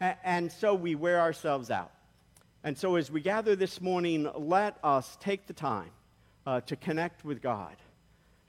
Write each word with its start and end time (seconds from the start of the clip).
And 0.00 0.50
so 0.50 0.74
we 0.74 0.94
wear 0.94 1.20
ourselves 1.20 1.70
out. 1.70 1.92
And 2.64 2.76
so 2.76 2.96
as 2.96 3.10
we 3.10 3.20
gather 3.20 3.54
this 3.54 3.80
morning, 3.80 4.30
let 4.34 4.78
us 4.82 5.16
take 5.20 5.46
the 5.46 5.52
time 5.52 5.90
uh, 6.46 6.60
to 6.62 6.76
connect 6.76 7.24
with 7.24 7.42
God, 7.42 7.76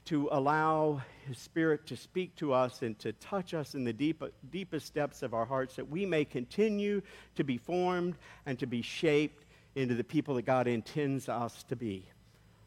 to 0.06 0.28
allow 0.32 1.02
His 1.26 1.38
Spirit 1.38 1.86
to 1.86 1.96
speak 1.96 2.34
to 2.36 2.52
us 2.52 2.82
and 2.82 2.98
to 3.00 3.12
touch 3.14 3.52
us 3.52 3.74
in 3.74 3.84
the 3.84 3.92
deep, 3.92 4.22
deepest 4.50 4.94
depths 4.94 5.22
of 5.22 5.34
our 5.34 5.44
hearts 5.44 5.76
that 5.76 5.88
we 5.88 6.06
may 6.06 6.24
continue 6.24 7.02
to 7.34 7.44
be 7.44 7.58
formed 7.58 8.16
and 8.46 8.58
to 8.58 8.66
be 8.66 8.82
shaped 8.82 9.44
into 9.74 9.94
the 9.94 10.04
people 10.04 10.34
that 10.36 10.46
God 10.46 10.66
intends 10.66 11.28
us 11.28 11.64
to 11.64 11.76
be. 11.76 12.06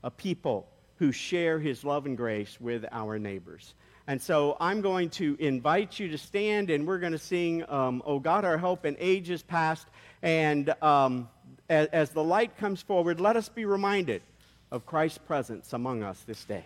A 0.04 0.12
people 0.12 0.68
who 0.98 1.12
share 1.12 1.60
His 1.60 1.84
love 1.84 2.06
and 2.06 2.16
grace 2.16 2.60
with 2.62 2.86
our 2.92 3.20
neighbors. 3.20 3.74
And 4.08 4.22
so 4.22 4.55
I'm 4.59 4.82
going 4.82 5.09
to 5.12 5.36
invite 5.40 6.00
you 6.00 6.09
to 6.09 6.18
stand 6.18 6.70
and 6.70 6.86
we're 6.86 7.00
going 7.00 7.14
to 7.14 7.18
sing, 7.18 7.68
um, 7.70 8.04
Oh 8.05 8.20
God, 8.20 8.45
our 8.45 8.58
help 8.58 8.86
in 8.86 8.95
ages 9.00 9.41
past. 9.41 9.88
And 10.22 10.73
um, 10.81 11.28
as, 11.70 11.88
as 11.88 12.09
the 12.12 12.23
light 12.23 12.58
comes 12.58 12.81
forward, 12.81 13.20
let 13.20 13.36
us 13.36 13.50
be 13.50 13.66
reminded 13.66 14.22
of 14.72 14.86
Christ's 14.86 15.18
presence 15.18 15.73
among 15.73 16.04
us 16.04 16.22
this 16.28 16.44
day. 16.44 16.66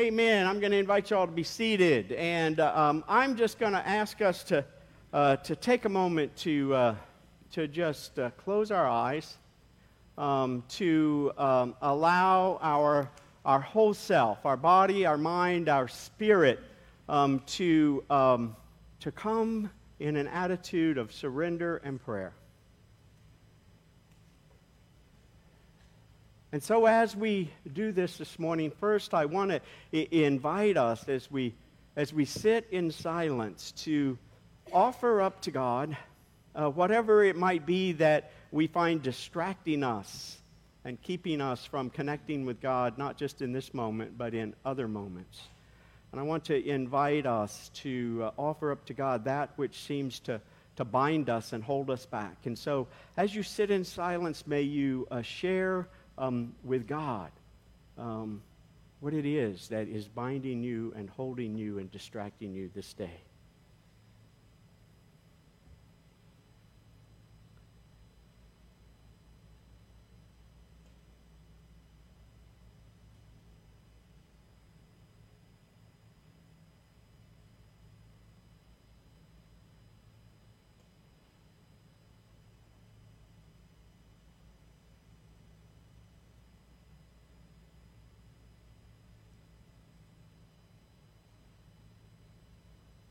Amen. 0.00 0.46
I'm 0.46 0.60
going 0.60 0.72
to 0.72 0.78
invite 0.78 1.10
you 1.10 1.16
all 1.18 1.26
to 1.26 1.32
be 1.32 1.42
seated. 1.42 2.12
And 2.12 2.58
uh, 2.58 2.72
um, 2.74 3.04
I'm 3.06 3.36
just 3.36 3.58
going 3.58 3.74
to 3.74 3.86
ask 3.86 4.22
us 4.22 4.42
to, 4.44 4.64
uh, 5.12 5.36
to 5.36 5.54
take 5.54 5.84
a 5.84 5.90
moment 5.90 6.34
to, 6.36 6.74
uh, 6.74 6.94
to 7.52 7.68
just 7.68 8.18
uh, 8.18 8.30
close 8.30 8.70
our 8.70 8.88
eyes, 8.88 9.36
um, 10.16 10.64
to 10.70 11.32
um, 11.36 11.74
allow 11.82 12.58
our, 12.62 13.10
our 13.44 13.60
whole 13.60 13.92
self, 13.92 14.46
our 14.46 14.56
body, 14.56 15.04
our 15.04 15.18
mind, 15.18 15.68
our 15.68 15.86
spirit, 15.86 16.60
um, 17.10 17.40
to, 17.40 18.02
um, 18.08 18.56
to 19.00 19.12
come 19.12 19.68
in 19.98 20.16
an 20.16 20.28
attitude 20.28 20.96
of 20.96 21.12
surrender 21.12 21.76
and 21.84 22.02
prayer. 22.02 22.32
And 26.52 26.60
so, 26.60 26.86
as 26.86 27.14
we 27.14 27.48
do 27.72 27.92
this 27.92 28.18
this 28.18 28.36
morning, 28.36 28.72
first 28.80 29.14
I 29.14 29.26
want 29.26 29.52
to 29.52 29.60
I- 29.94 30.08
invite 30.10 30.76
us 30.76 31.08
as 31.08 31.30
we, 31.30 31.54
as 31.94 32.12
we 32.12 32.24
sit 32.24 32.66
in 32.72 32.90
silence 32.90 33.70
to 33.84 34.18
offer 34.72 35.20
up 35.20 35.40
to 35.42 35.52
God 35.52 35.96
uh, 36.56 36.68
whatever 36.68 37.22
it 37.22 37.36
might 37.36 37.66
be 37.66 37.92
that 37.92 38.32
we 38.50 38.66
find 38.66 39.00
distracting 39.00 39.84
us 39.84 40.38
and 40.84 41.00
keeping 41.00 41.40
us 41.40 41.64
from 41.64 41.88
connecting 41.88 42.44
with 42.44 42.60
God, 42.60 42.98
not 42.98 43.16
just 43.16 43.42
in 43.42 43.52
this 43.52 43.72
moment, 43.72 44.18
but 44.18 44.34
in 44.34 44.54
other 44.64 44.88
moments. 44.88 45.40
And 46.10 46.20
I 46.20 46.24
want 46.24 46.46
to 46.46 46.68
invite 46.68 47.26
us 47.26 47.70
to 47.74 48.22
uh, 48.24 48.30
offer 48.36 48.72
up 48.72 48.84
to 48.86 48.94
God 48.94 49.24
that 49.26 49.50
which 49.54 49.84
seems 49.84 50.18
to, 50.20 50.40
to 50.74 50.84
bind 50.84 51.30
us 51.30 51.52
and 51.52 51.62
hold 51.62 51.90
us 51.90 52.06
back. 52.06 52.46
And 52.46 52.58
so, 52.58 52.88
as 53.16 53.32
you 53.36 53.44
sit 53.44 53.70
in 53.70 53.84
silence, 53.84 54.48
may 54.48 54.62
you 54.62 55.06
uh, 55.12 55.22
share 55.22 55.86
um, 56.20 56.54
with 56.62 56.86
God 56.86 57.30
um, 57.98 58.42
what 59.00 59.14
it 59.14 59.26
is 59.26 59.68
that 59.68 59.88
is 59.88 60.06
binding 60.06 60.62
you 60.62 60.92
and 60.96 61.08
holding 61.08 61.56
you 61.56 61.78
and 61.78 61.90
distracting 61.90 62.52
you 62.52 62.70
this 62.74 62.92
day. 62.92 63.20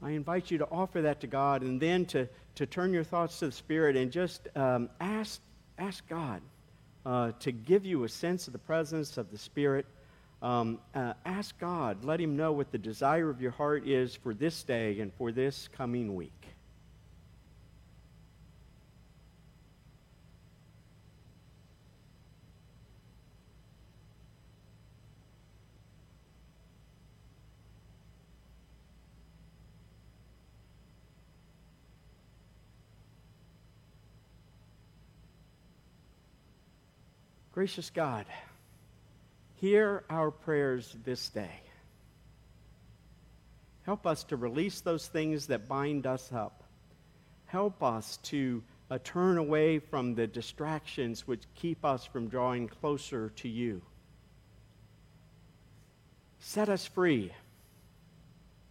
I 0.09 0.13
invite 0.13 0.50
you 0.50 0.57
to 0.57 0.67
offer 0.71 1.03
that 1.03 1.21
to 1.21 1.27
God 1.27 1.61
and 1.61 1.79
then 1.79 2.03
to, 2.07 2.27
to 2.56 2.65
turn 2.65 2.91
your 2.91 3.03
thoughts 3.03 3.38
to 3.39 3.45
the 3.45 3.51
Spirit 3.51 3.95
and 3.95 4.11
just 4.11 4.47
um, 4.56 4.89
ask, 5.00 5.39
ask 5.77 6.07
God 6.09 6.41
uh, 7.06 7.33
to 7.41 7.51
give 7.51 7.85
you 7.85 8.06
a 8.06 8.09
sense 8.09 8.47
of 8.47 8.53
the 8.53 8.59
presence 8.59 9.19
of 9.19 9.29
the 9.29 9.38
Spirit 9.38 9.85
um, 10.41 10.79
uh, 10.95 11.13
ask 11.25 11.59
God, 11.59 12.03
let 12.03 12.19
Him 12.19 12.35
know 12.35 12.53
what 12.53 12.71
the 12.71 12.77
desire 12.79 13.29
of 13.29 13.39
your 13.39 13.51
heart 13.51 13.88
is 13.88 14.15
for 14.15 14.33
this 14.33 14.63
day 14.63 15.00
and 15.00 15.13
for 15.13 15.31
this 15.31 15.67
coming 15.67 16.15
week. 16.15 16.47
Gracious 37.59 37.89
God, 37.89 38.25
hear 39.56 40.06
our 40.09 40.31
prayers 40.31 40.95
this 41.03 41.27
day. 41.27 41.59
Help 43.81 44.07
us 44.07 44.23
to 44.23 44.38
release 44.38 44.79
those 44.79 45.07
things 45.07 45.47
that 45.47 45.67
bind 45.67 46.07
us 46.07 46.31
up. 46.31 46.63
Help 47.47 47.83
us 47.83 48.15
to 48.23 48.63
uh, 48.89 48.97
turn 49.03 49.38
away 49.38 49.77
from 49.77 50.15
the 50.15 50.25
distractions 50.25 51.27
which 51.27 51.44
keep 51.53 51.83
us 51.83 52.06
from 52.06 52.29
drawing 52.29 52.69
closer 52.69 53.33
to 53.35 53.50
you. 53.50 53.81
Set 56.39 56.69
us 56.69 56.85
free 56.85 57.33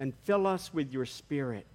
and 0.00 0.14
fill 0.25 0.46
us 0.46 0.73
with 0.73 0.94
your 0.94 1.05
spirit 1.05 1.67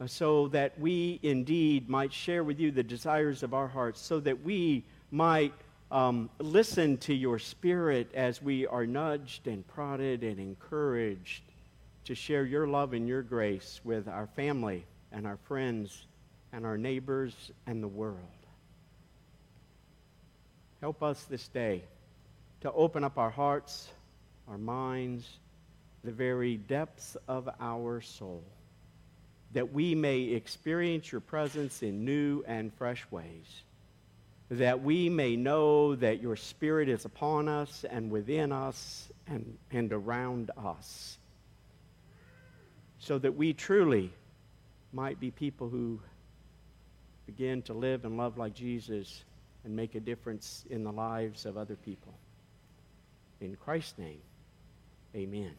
uh, 0.00 0.06
so 0.06 0.46
that 0.46 0.78
we 0.78 1.18
indeed 1.24 1.88
might 1.88 2.12
share 2.12 2.44
with 2.44 2.60
you 2.60 2.70
the 2.70 2.84
desires 2.84 3.42
of 3.42 3.52
our 3.52 3.66
hearts, 3.66 4.00
so 4.00 4.20
that 4.20 4.44
we 4.44 4.84
might 5.10 5.52
um, 5.94 6.28
listen 6.40 6.96
to 6.98 7.14
your 7.14 7.38
spirit 7.38 8.10
as 8.14 8.42
we 8.42 8.66
are 8.66 8.84
nudged 8.84 9.46
and 9.46 9.64
prodded 9.68 10.24
and 10.24 10.40
encouraged 10.40 11.44
to 12.04 12.16
share 12.16 12.44
your 12.44 12.66
love 12.66 12.94
and 12.94 13.06
your 13.06 13.22
grace 13.22 13.80
with 13.84 14.08
our 14.08 14.26
family 14.26 14.84
and 15.12 15.24
our 15.24 15.36
friends 15.44 16.06
and 16.52 16.66
our 16.66 16.76
neighbors 16.76 17.52
and 17.68 17.80
the 17.80 17.88
world. 17.88 18.18
Help 20.80 21.00
us 21.00 21.22
this 21.30 21.46
day 21.46 21.84
to 22.60 22.72
open 22.72 23.04
up 23.04 23.16
our 23.16 23.30
hearts, 23.30 23.88
our 24.48 24.58
minds, 24.58 25.38
the 26.02 26.10
very 26.10 26.56
depths 26.56 27.16
of 27.28 27.48
our 27.60 28.00
soul, 28.00 28.42
that 29.52 29.72
we 29.72 29.94
may 29.94 30.22
experience 30.22 31.12
your 31.12 31.20
presence 31.20 31.84
in 31.84 32.04
new 32.04 32.42
and 32.48 32.74
fresh 32.74 33.06
ways 33.12 33.62
that 34.50 34.82
we 34.82 35.08
may 35.08 35.36
know 35.36 35.94
that 35.96 36.20
your 36.20 36.36
Spirit 36.36 36.88
is 36.88 37.04
upon 37.04 37.48
us 37.48 37.84
and 37.88 38.10
within 38.10 38.52
us 38.52 39.08
and, 39.26 39.56
and 39.70 39.92
around 39.92 40.50
us, 40.62 41.18
so 42.98 43.18
that 43.18 43.34
we 43.34 43.52
truly 43.52 44.12
might 44.92 45.18
be 45.18 45.30
people 45.30 45.68
who 45.68 45.98
begin 47.26 47.62
to 47.62 47.72
live 47.72 48.04
and 48.04 48.16
love 48.16 48.36
like 48.36 48.54
Jesus 48.54 49.24
and 49.64 49.74
make 49.74 49.94
a 49.94 50.00
difference 50.00 50.64
in 50.70 50.84
the 50.84 50.92
lives 50.92 51.46
of 51.46 51.56
other 51.56 51.76
people. 51.76 52.12
In 53.40 53.56
Christ's 53.56 53.98
name, 53.98 54.20
amen. 55.16 55.52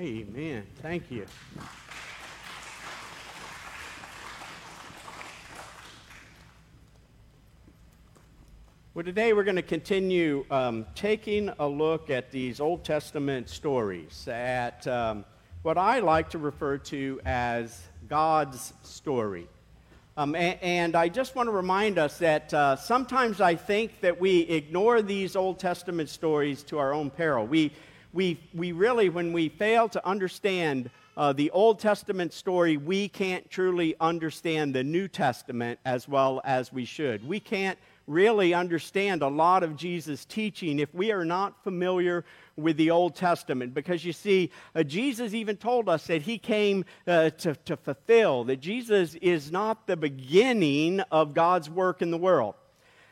Amen. 0.00 0.66
Thank 0.80 1.10
you. 1.10 1.26
Well, 8.94 9.04
today 9.04 9.34
we're 9.34 9.44
going 9.44 9.56
to 9.56 9.62
continue 9.62 10.46
um, 10.50 10.86
taking 10.94 11.50
a 11.58 11.68
look 11.68 12.08
at 12.08 12.30
these 12.30 12.60
Old 12.60 12.82
Testament 12.82 13.50
stories, 13.50 14.26
at 14.26 14.86
um, 14.86 15.26
what 15.60 15.76
I 15.76 15.98
like 15.98 16.30
to 16.30 16.38
refer 16.38 16.78
to 16.78 17.20
as 17.26 17.82
God's 18.08 18.72
story. 18.82 19.48
Um, 20.16 20.34
and, 20.34 20.58
and, 20.62 20.96
I 20.96 21.10
just 21.10 21.36
want 21.36 21.48
to 21.48 21.52
remind 21.52 21.98
us 21.98 22.16
that 22.18 22.54
uh, 22.54 22.76
sometimes 22.76 23.42
I 23.42 23.54
think 23.54 24.00
that 24.00 24.18
we 24.18 24.40
ignore 24.40 25.02
these 25.02 25.36
Old 25.36 25.58
Testament 25.58 26.08
stories 26.08 26.62
to 26.64 26.78
our 26.78 26.94
own 26.94 27.10
peril. 27.10 27.46
We, 27.46 27.72
we, 28.12 28.40
we 28.54 28.72
really, 28.72 29.08
when 29.08 29.32
we 29.32 29.48
fail 29.48 29.88
to 29.90 30.06
understand 30.06 30.90
uh, 31.16 31.32
the 31.32 31.50
Old 31.50 31.78
Testament 31.78 32.32
story, 32.32 32.76
we 32.76 33.08
can't 33.08 33.48
truly 33.50 33.94
understand 34.00 34.74
the 34.74 34.82
New 34.82 35.06
Testament 35.06 35.78
as 35.84 36.08
well 36.08 36.40
as 36.44 36.72
we 36.72 36.84
should. 36.84 37.26
We 37.26 37.40
can't 37.40 37.78
really 38.06 38.54
understand 38.54 39.22
a 39.22 39.28
lot 39.28 39.62
of 39.62 39.76
Jesus' 39.76 40.24
teaching 40.24 40.80
if 40.80 40.92
we 40.92 41.12
are 41.12 41.24
not 41.24 41.62
familiar 41.62 42.24
with 42.56 42.76
the 42.76 42.90
Old 42.90 43.14
Testament. 43.14 43.74
Because 43.74 44.04
you 44.04 44.12
see, 44.12 44.50
uh, 44.74 44.82
Jesus 44.82 45.32
even 45.32 45.56
told 45.56 45.88
us 45.88 46.06
that 46.08 46.22
he 46.22 46.36
came 46.36 46.84
uh, 47.06 47.30
to, 47.30 47.54
to 47.54 47.76
fulfill, 47.76 48.44
that 48.44 48.60
Jesus 48.60 49.14
is 49.16 49.52
not 49.52 49.86
the 49.86 49.96
beginning 49.96 51.00
of 51.12 51.34
God's 51.34 51.70
work 51.70 52.02
in 52.02 52.10
the 52.10 52.18
world. 52.18 52.54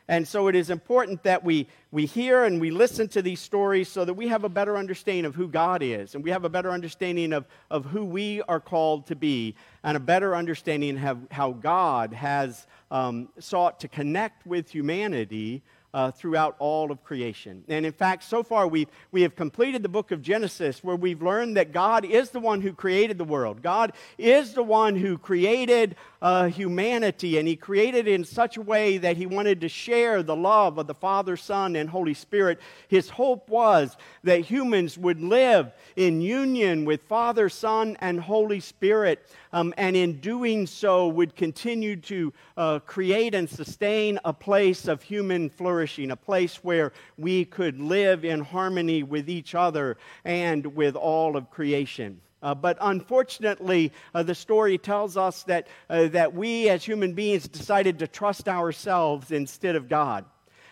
And 0.09 0.27
so 0.27 0.47
it 0.47 0.55
is 0.55 0.71
important 0.71 1.21
that 1.21 1.43
we, 1.43 1.67
we 1.91 2.07
hear 2.07 2.43
and 2.43 2.59
we 2.59 2.71
listen 2.71 3.07
to 3.09 3.21
these 3.21 3.39
stories 3.39 3.87
so 3.87 4.03
that 4.05 4.15
we 4.15 4.27
have 4.29 4.43
a 4.43 4.49
better 4.49 4.75
understanding 4.75 5.23
of 5.23 5.35
who 5.35 5.47
God 5.47 5.83
is 5.83 6.15
and 6.15 6.23
we 6.23 6.31
have 6.31 6.45
a 6.45 6.49
better 6.49 6.71
understanding 6.71 7.31
of, 7.31 7.45
of 7.69 7.85
who 7.85 8.03
we 8.03 8.41
are 8.41 8.59
called 8.59 9.05
to 9.05 9.15
be 9.15 9.53
and 9.83 9.95
a 9.95 9.99
better 9.99 10.35
understanding 10.35 10.97
of 10.97 11.19
how 11.29 11.51
God 11.51 12.11
has 12.13 12.65
um, 12.89 13.29
sought 13.37 13.79
to 13.81 13.87
connect 13.87 14.47
with 14.47 14.71
humanity 14.71 15.61
uh, 15.93 16.11
throughout 16.11 16.55
all 16.59 16.91
of 16.91 17.03
creation. 17.03 17.63
And 17.67 17.85
in 17.85 17.91
fact, 17.91 18.23
so 18.23 18.43
far 18.43 18.67
we've, 18.67 18.89
we 19.11 19.21
have 19.23 19.35
completed 19.35 19.83
the 19.83 19.89
book 19.89 20.11
of 20.11 20.21
Genesis 20.21 20.83
where 20.83 20.95
we've 20.95 21.21
learned 21.21 21.57
that 21.57 21.71
God 21.71 22.05
is 22.05 22.29
the 22.29 22.39
one 22.39 22.61
who 22.61 22.73
created 22.73 23.17
the 23.17 23.23
world. 23.23 23.61
God 23.61 23.93
is 24.17 24.53
the 24.53 24.63
one 24.63 24.95
who 24.95 25.17
created 25.17 25.95
uh, 26.21 26.47
humanity, 26.47 27.37
and 27.37 27.47
He 27.47 27.55
created 27.55 28.07
it 28.07 28.13
in 28.13 28.23
such 28.25 28.57
a 28.57 28.61
way 28.61 28.97
that 28.97 29.17
He 29.17 29.25
wanted 29.25 29.61
to 29.61 29.69
share 29.69 30.21
the 30.21 30.35
love 30.35 30.77
of 30.77 30.87
the 30.87 30.93
Father, 30.93 31.37
Son, 31.37 31.75
and 31.75 31.89
Holy 31.89 32.13
Spirit. 32.13 32.59
His 32.87 33.09
hope 33.09 33.49
was 33.49 33.95
that 34.23 34.41
humans 34.41 34.97
would 34.97 35.21
live 35.21 35.71
in 35.95 36.21
union 36.21 36.85
with 36.85 37.01
Father, 37.03 37.49
Son, 37.49 37.97
and 38.01 38.19
Holy 38.19 38.59
Spirit, 38.59 39.25
um, 39.53 39.73
and 39.77 39.95
in 39.95 40.19
doing 40.19 40.67
so 40.67 41.07
would 41.07 41.35
continue 41.35 41.95
to 41.95 42.33
uh, 42.57 42.79
create 42.79 43.33
and 43.33 43.49
sustain 43.49 44.19
a 44.25 44.33
place 44.33 44.87
of 44.87 45.01
human 45.01 45.49
flourishing, 45.49 45.78
a 45.87 46.15
place 46.15 46.63
where 46.63 46.91
we 47.17 47.45
could 47.45 47.79
live 47.79 48.25
in 48.25 48.41
harmony 48.41 49.03
with 49.03 49.29
each 49.29 49.55
other 49.55 49.97
and 50.25 50.65
with 50.75 50.95
all 50.95 51.35
of 51.35 51.49
creation. 51.49 52.21
Uh, 52.41 52.55
but 52.55 52.77
unfortunately, 52.79 53.91
uh, 54.15 54.23
the 54.23 54.35
story 54.35 54.77
tells 54.77 55.17
us 55.17 55.43
that, 55.43 55.67
uh, 55.89 56.07
that 56.07 56.33
we 56.33 56.69
as 56.69 56.83
human 56.83 57.13
beings 57.13 57.47
decided 57.47 57.99
to 57.99 58.07
trust 58.07 58.47
ourselves 58.47 59.31
instead 59.31 59.75
of 59.75 59.89
God. 59.89 60.25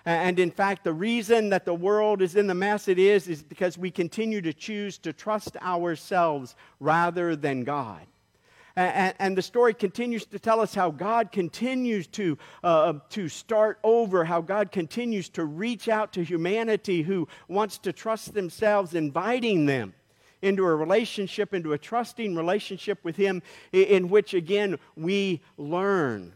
And 0.05 0.39
in 0.39 0.51
fact, 0.51 0.85
the 0.85 0.93
reason 0.93 1.49
that 1.49 1.65
the 1.65 1.73
world 1.73 2.21
is 2.21 2.37
in 2.37 2.47
the 2.47 2.55
mess 2.55 2.87
it 2.87 2.97
is 2.97 3.27
is 3.27 3.43
because 3.43 3.77
we 3.77 3.91
continue 3.91 4.39
to 4.41 4.53
choose 4.53 4.97
to 4.99 5.11
trust 5.11 5.57
ourselves 5.57 6.55
rather 6.79 7.35
than 7.35 7.65
God. 7.65 8.07
And, 8.77 9.15
and, 9.17 9.35
the 9.35 9.41
story 9.41 9.73
continues 9.73 10.27
to 10.27 10.37
tell 10.37 10.59
us 10.59 10.75
how 10.75 10.91
God 10.91 11.31
continues 11.31 12.05
to, 12.09 12.37
uh, 12.63 12.93
to 13.09 13.27
start 13.27 13.79
over, 13.83 14.23
how 14.23 14.39
God 14.39 14.71
continues 14.71 15.29
to 15.29 15.45
reach 15.45 15.89
out 15.89 16.13
to 16.13 16.23
humanity 16.23 17.01
who 17.01 17.27
wants 17.47 17.79
to 17.79 17.91
trust 17.91 18.35
themselves, 18.35 18.93
inviting 18.93 19.65
them 19.65 19.95
into 20.43 20.63
a 20.63 20.75
relationship, 20.75 21.55
into 21.55 21.73
a 21.73 21.77
trusting 21.79 22.35
relationship 22.35 23.03
with 23.03 23.15
Him, 23.15 23.41
in 23.71 24.09
which, 24.09 24.35
again, 24.35 24.77
we 24.95 25.41
learn 25.57 26.33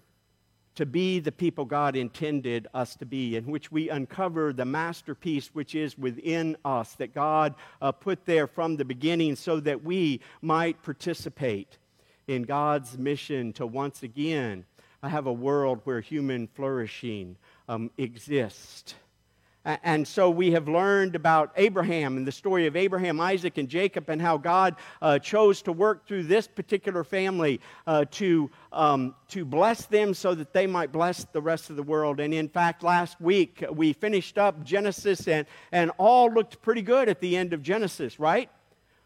to 0.73 0.87
be 0.87 1.19
the 1.19 1.31
people 1.31 1.63
God 1.63 1.95
intended 1.95 2.67
us 2.73 2.95
to 2.95 3.05
be, 3.05 3.35
in 3.35 3.45
which 3.45 3.71
we 3.71 3.89
uncover 3.89 4.51
the 4.51 4.65
masterpiece 4.65 5.53
which 5.53 5.75
is 5.75 5.95
within 5.95 6.57
us, 6.65 6.95
that 6.95 7.13
God 7.13 7.53
uh, 7.83 7.91
put 7.91 8.25
there 8.25 8.47
from 8.47 8.77
the 8.77 8.85
beginning 8.85 9.35
so 9.35 9.59
that 9.59 9.83
we 9.83 10.21
might 10.41 10.81
participate 10.81 11.77
in 12.27 12.43
God's 12.43 12.97
mission 12.97 13.53
to 13.53 13.65
once 13.65 14.03
again 14.03 14.65
have 15.03 15.25
a 15.25 15.33
world 15.33 15.81
where 15.83 15.99
human 15.99 16.47
flourishing 16.47 17.35
um, 17.67 17.89
exists. 17.97 18.95
And 19.63 20.07
so 20.07 20.31
we 20.31 20.51
have 20.53 20.67
learned 20.67 21.15
about 21.15 21.51
Abraham 21.55 22.17
and 22.17 22.25
the 22.25 22.31
story 22.31 22.65
of 22.65 22.75
Abraham, 22.75 23.21
Isaac, 23.21 23.59
and 23.59 23.69
Jacob, 23.69 24.09
and 24.09 24.19
how 24.19 24.37
God 24.37 24.75
uh, 25.03 25.19
chose 25.19 25.61
to 25.63 25.71
work 25.71 26.07
through 26.07 26.23
this 26.23 26.47
particular 26.47 27.03
family 27.03 27.61
uh, 27.85 28.05
to, 28.11 28.49
um, 28.73 29.13
to 29.27 29.45
bless 29.45 29.85
them 29.85 30.15
so 30.15 30.33
that 30.33 30.51
they 30.51 30.65
might 30.65 30.91
bless 30.91 31.25
the 31.25 31.41
rest 31.41 31.69
of 31.69 31.75
the 31.75 31.83
world. 31.83 32.19
And 32.19 32.33
in 32.33 32.49
fact, 32.49 32.81
last 32.81 33.21
week 33.21 33.63
we 33.71 33.93
finished 33.93 34.39
up 34.39 34.63
Genesis, 34.63 35.27
and, 35.27 35.45
and 35.71 35.91
all 35.99 36.31
looked 36.31 36.59
pretty 36.63 36.81
good 36.81 37.07
at 37.07 37.19
the 37.19 37.37
end 37.37 37.53
of 37.53 37.61
Genesis, 37.61 38.19
right? 38.19 38.49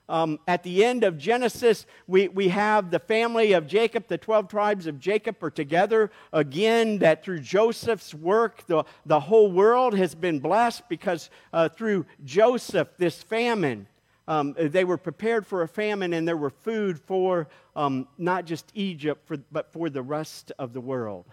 Um, 0.07 0.39
at 0.47 0.61
the 0.61 0.85
end 0.85 1.03
of 1.03 1.17
Genesis, 1.17 1.85
we, 2.05 2.27
we 2.27 2.49
have 2.49 2.91
the 2.91 2.99
family 2.99 3.53
of 3.53 3.65
Jacob, 3.65 4.07
the 4.07 4.19
12 4.19 4.47
tribes 4.47 4.85
of 4.85 4.99
Jacob 4.99 5.41
are 5.41 5.49
together 5.49 6.11
again. 6.31 6.99
That 6.99 7.23
through 7.23 7.39
Joseph's 7.39 8.13
work, 8.13 8.65
the, 8.67 8.83
the 9.05 9.19
whole 9.19 9.51
world 9.51 9.97
has 9.97 10.13
been 10.13 10.39
blessed 10.39 10.87
because 10.89 11.29
uh, 11.51 11.69
through 11.69 12.05
Joseph, 12.23 12.89
this 12.97 13.23
famine, 13.23 13.87
um, 14.27 14.55
they 14.57 14.83
were 14.83 14.97
prepared 14.97 15.45
for 15.45 15.63
a 15.63 15.67
famine 15.67 16.13
and 16.13 16.27
there 16.27 16.37
were 16.37 16.51
food 16.51 16.99
for 16.99 17.47
um, 17.75 18.07
not 18.17 18.45
just 18.45 18.71
Egypt, 18.75 19.27
for, 19.27 19.37
but 19.51 19.71
for 19.71 19.89
the 19.89 20.03
rest 20.03 20.51
of 20.59 20.73
the 20.73 20.81
world. 20.81 21.25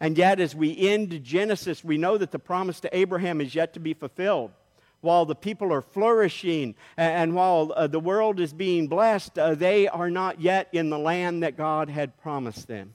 And 0.00 0.18
yet, 0.18 0.40
as 0.40 0.56
we 0.56 0.76
end 0.76 1.22
Genesis, 1.22 1.84
we 1.84 1.96
know 1.96 2.18
that 2.18 2.32
the 2.32 2.38
promise 2.40 2.80
to 2.80 2.96
Abraham 2.96 3.40
is 3.40 3.54
yet 3.54 3.74
to 3.74 3.80
be 3.80 3.94
fulfilled 3.94 4.50
while 5.02 5.26
the 5.26 5.34
people 5.34 5.72
are 5.72 5.82
flourishing 5.82 6.74
and 6.96 7.34
while 7.34 7.72
uh, 7.76 7.86
the 7.86 8.00
world 8.00 8.40
is 8.40 8.52
being 8.52 8.88
blessed, 8.88 9.38
uh, 9.38 9.54
they 9.54 9.86
are 9.88 10.10
not 10.10 10.40
yet 10.40 10.68
in 10.72 10.88
the 10.88 10.98
land 10.98 11.42
that 11.42 11.56
God 11.56 11.90
had 11.90 12.16
promised 12.16 12.66
them. 12.66 12.94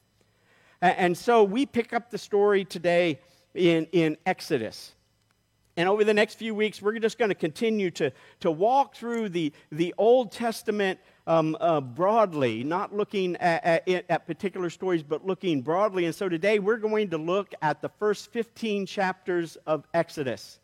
And 0.81 1.17
so 1.17 1.43
we 1.43 1.65
pick 1.65 1.93
up 1.93 2.09
the 2.09 2.17
story 2.17 2.63
today 2.63 3.19
in, 3.53 3.87
in 3.91 4.17
Exodus. 4.25 4.93
And 5.75 5.87
over 5.87 6.03
the 6.03 6.13
next 6.13 6.35
few 6.35 6.55
weeks, 6.55 6.81
we're 6.81 6.97
just 6.97 7.19
going 7.19 7.29
to 7.29 7.35
continue 7.35 7.91
to, 7.91 8.11
to 8.39 8.49
walk 8.49 8.95
through 8.95 9.29
the, 9.29 9.53
the 9.71 9.93
Old 9.97 10.31
Testament 10.31 10.99
um, 11.27 11.55
uh, 11.59 11.81
broadly, 11.81 12.63
not 12.63 12.95
looking 12.95 13.35
at, 13.35 13.87
at, 13.87 14.05
at, 14.09 14.25
particular 14.25 14.71
stories, 14.71 15.03
but 15.03 15.25
looking 15.25 15.61
broadly. 15.61 16.05
And 16.05 16.15
so 16.15 16.29
today 16.29 16.57
we're 16.57 16.77
going 16.77 17.09
to 17.11 17.19
look 17.19 17.53
at 17.61 17.81
the 17.81 17.89
first 17.89 18.31
15 18.31 18.87
chapters 18.87 19.55
of 19.67 19.85
Exodus. 19.93 20.59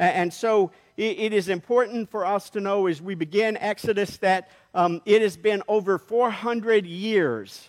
And 0.00 0.32
so 0.32 0.70
it 0.96 1.34
is 1.34 1.50
important 1.50 2.10
for 2.10 2.24
us 2.24 2.48
to 2.50 2.60
know 2.60 2.86
as 2.86 3.02
we 3.02 3.14
begin 3.14 3.58
Exodus 3.58 4.16
that 4.18 4.50
um, 4.74 5.02
it 5.04 5.20
has 5.20 5.36
been 5.36 5.62
over 5.68 5.98
400 5.98 6.86
years, 6.86 7.68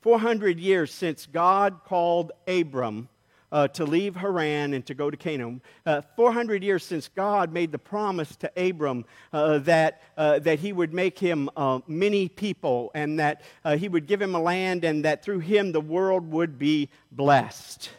400 0.00 0.58
years 0.58 0.92
since 0.92 1.26
God 1.26 1.84
called 1.84 2.32
Abram 2.48 3.08
uh, 3.52 3.68
to 3.68 3.84
leave 3.84 4.16
Haran 4.16 4.74
and 4.74 4.84
to 4.86 4.94
go 4.94 5.10
to 5.10 5.16
Canaan. 5.16 5.62
Uh, 5.86 6.02
400 6.16 6.64
years 6.64 6.84
since 6.84 7.08
God 7.08 7.52
made 7.52 7.72
the 7.72 7.78
promise 7.78 8.34
to 8.36 8.50
Abram 8.56 9.04
uh, 9.32 9.58
that, 9.58 10.02
uh, 10.16 10.40
that 10.40 10.58
he 10.58 10.72
would 10.72 10.92
make 10.92 11.18
him 11.18 11.48
uh, 11.56 11.80
many 11.86 12.28
people 12.28 12.90
and 12.94 13.18
that 13.18 13.42
uh, 13.64 13.76
he 13.76 13.88
would 13.88 14.06
give 14.06 14.20
him 14.20 14.34
a 14.34 14.40
land 14.40 14.84
and 14.84 15.04
that 15.04 15.24
through 15.24 15.40
him 15.40 15.72
the 15.72 15.80
world 15.80 16.30
would 16.30 16.58
be 16.58 16.90
blessed. 17.12 17.90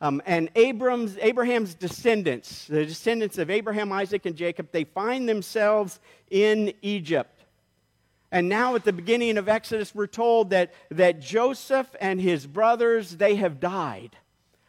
Um, 0.00 0.20
and 0.26 0.50
Abram's, 0.54 1.16
Abraham's 1.20 1.74
descendants, 1.74 2.66
the 2.66 2.84
descendants 2.84 3.38
of 3.38 3.50
Abraham, 3.50 3.92
Isaac, 3.92 4.26
and 4.26 4.36
Jacob, 4.36 4.68
they 4.70 4.84
find 4.84 5.28
themselves 5.28 6.00
in 6.30 6.74
Egypt. 6.82 7.36
And 8.30 8.48
now 8.48 8.74
at 8.74 8.84
the 8.84 8.92
beginning 8.92 9.38
of 9.38 9.48
Exodus, 9.48 9.94
we're 9.94 10.06
told 10.06 10.50
that, 10.50 10.74
that 10.90 11.20
Joseph 11.20 11.88
and 12.00 12.20
his 12.20 12.46
brothers, 12.46 13.16
they 13.16 13.36
have 13.36 13.60
died. 13.60 14.16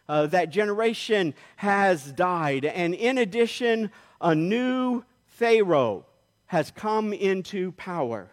Uh, 0.08 0.28
that 0.28 0.50
generation 0.52 1.34
has 1.58 2.10
died. 2.14 2.64
And 2.64 2.94
in 2.94 3.18
addition, 3.18 3.92
a 4.22 4.34
new 4.34 5.04
Pharaoh 5.26 6.06
has 6.46 6.72
come 6.72 7.12
into 7.12 7.74
power. 7.74 8.32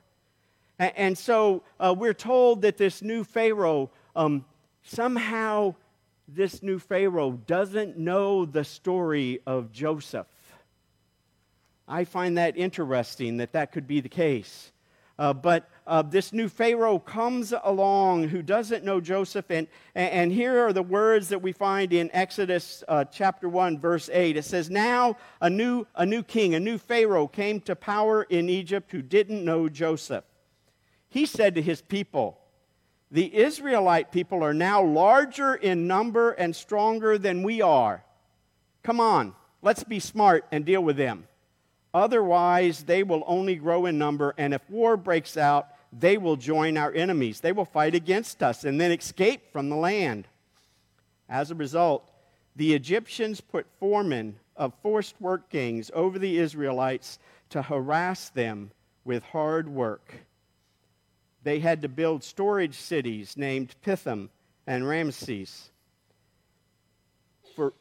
And, 0.78 0.92
and 0.96 1.18
so 1.18 1.64
uh, 1.80 1.92
we're 1.98 2.14
told 2.14 2.62
that 2.62 2.76
this 2.76 3.02
new 3.02 3.24
Pharaoh 3.24 3.90
um, 4.14 4.44
somehow 4.84 5.74
this 6.26 6.62
new 6.62 6.78
Pharaoh 6.78 7.32
doesn't 7.32 7.98
know 7.98 8.44
the 8.44 8.64
story 8.64 9.40
of 9.46 9.72
Joseph. 9.72 10.26
I 11.86 12.04
find 12.04 12.38
that 12.38 12.56
interesting 12.56 13.36
that 13.38 13.52
that 13.52 13.72
could 13.72 13.86
be 13.86 14.00
the 14.00 14.08
case. 14.08 14.72
Uh, 15.16 15.32
but 15.32 15.68
uh, 15.86 16.02
this 16.02 16.32
new 16.32 16.48
Pharaoh 16.48 16.98
comes 16.98 17.54
along 17.62 18.24
who 18.28 18.42
doesn't 18.42 18.84
know 18.84 19.00
Joseph. 19.00 19.48
And, 19.50 19.68
and 19.94 20.32
here 20.32 20.66
are 20.66 20.72
the 20.72 20.82
words 20.82 21.28
that 21.28 21.40
we 21.40 21.52
find 21.52 21.92
in 21.92 22.10
Exodus 22.12 22.82
uh, 22.88 23.04
chapter 23.04 23.48
1, 23.48 23.78
verse 23.78 24.10
8. 24.12 24.36
It 24.36 24.44
says, 24.44 24.70
Now 24.70 25.16
a 25.40 25.48
new, 25.48 25.86
a 25.94 26.04
new 26.04 26.22
king, 26.22 26.54
a 26.54 26.60
new 26.60 26.78
Pharaoh 26.78 27.28
came 27.28 27.60
to 27.60 27.76
power 27.76 28.24
in 28.24 28.48
Egypt 28.48 28.90
who 28.90 29.02
didn't 29.02 29.44
know 29.44 29.68
Joseph. 29.68 30.24
He 31.08 31.26
said 31.26 31.54
to 31.54 31.62
his 31.62 31.80
people, 31.80 32.40
The 33.14 33.32
Israelite 33.32 34.10
people 34.10 34.42
are 34.42 34.52
now 34.52 34.82
larger 34.82 35.54
in 35.54 35.86
number 35.86 36.32
and 36.32 36.54
stronger 36.54 37.16
than 37.16 37.44
we 37.44 37.62
are. 37.62 38.02
Come 38.82 38.98
on, 38.98 39.34
let's 39.62 39.84
be 39.84 40.00
smart 40.00 40.44
and 40.50 40.64
deal 40.64 40.82
with 40.82 40.96
them. 40.96 41.28
Otherwise, 41.94 42.82
they 42.82 43.04
will 43.04 43.22
only 43.28 43.54
grow 43.54 43.86
in 43.86 43.98
number, 43.98 44.34
and 44.36 44.52
if 44.52 44.68
war 44.68 44.96
breaks 44.96 45.36
out, 45.36 45.68
they 45.92 46.18
will 46.18 46.34
join 46.34 46.76
our 46.76 46.92
enemies. 46.92 47.38
They 47.38 47.52
will 47.52 47.64
fight 47.64 47.94
against 47.94 48.42
us 48.42 48.64
and 48.64 48.80
then 48.80 48.90
escape 48.90 49.52
from 49.52 49.68
the 49.68 49.76
land. 49.76 50.26
As 51.28 51.52
a 51.52 51.54
result, 51.54 52.10
the 52.56 52.74
Egyptians 52.74 53.40
put 53.40 53.68
foremen 53.78 54.40
of 54.56 54.74
forced 54.82 55.20
work 55.20 55.50
gangs 55.50 55.88
over 55.94 56.18
the 56.18 56.38
Israelites 56.38 57.20
to 57.50 57.62
harass 57.62 58.30
them 58.30 58.72
with 59.04 59.22
hard 59.22 59.68
work. 59.68 60.16
They 61.44 61.60
had 61.60 61.82
to 61.82 61.88
build 61.88 62.24
storage 62.24 62.74
cities 62.74 63.36
named 63.36 63.74
Pithom 63.82 64.30
and 64.66 64.88
Ramses. 64.88 65.70
For, 67.54 67.74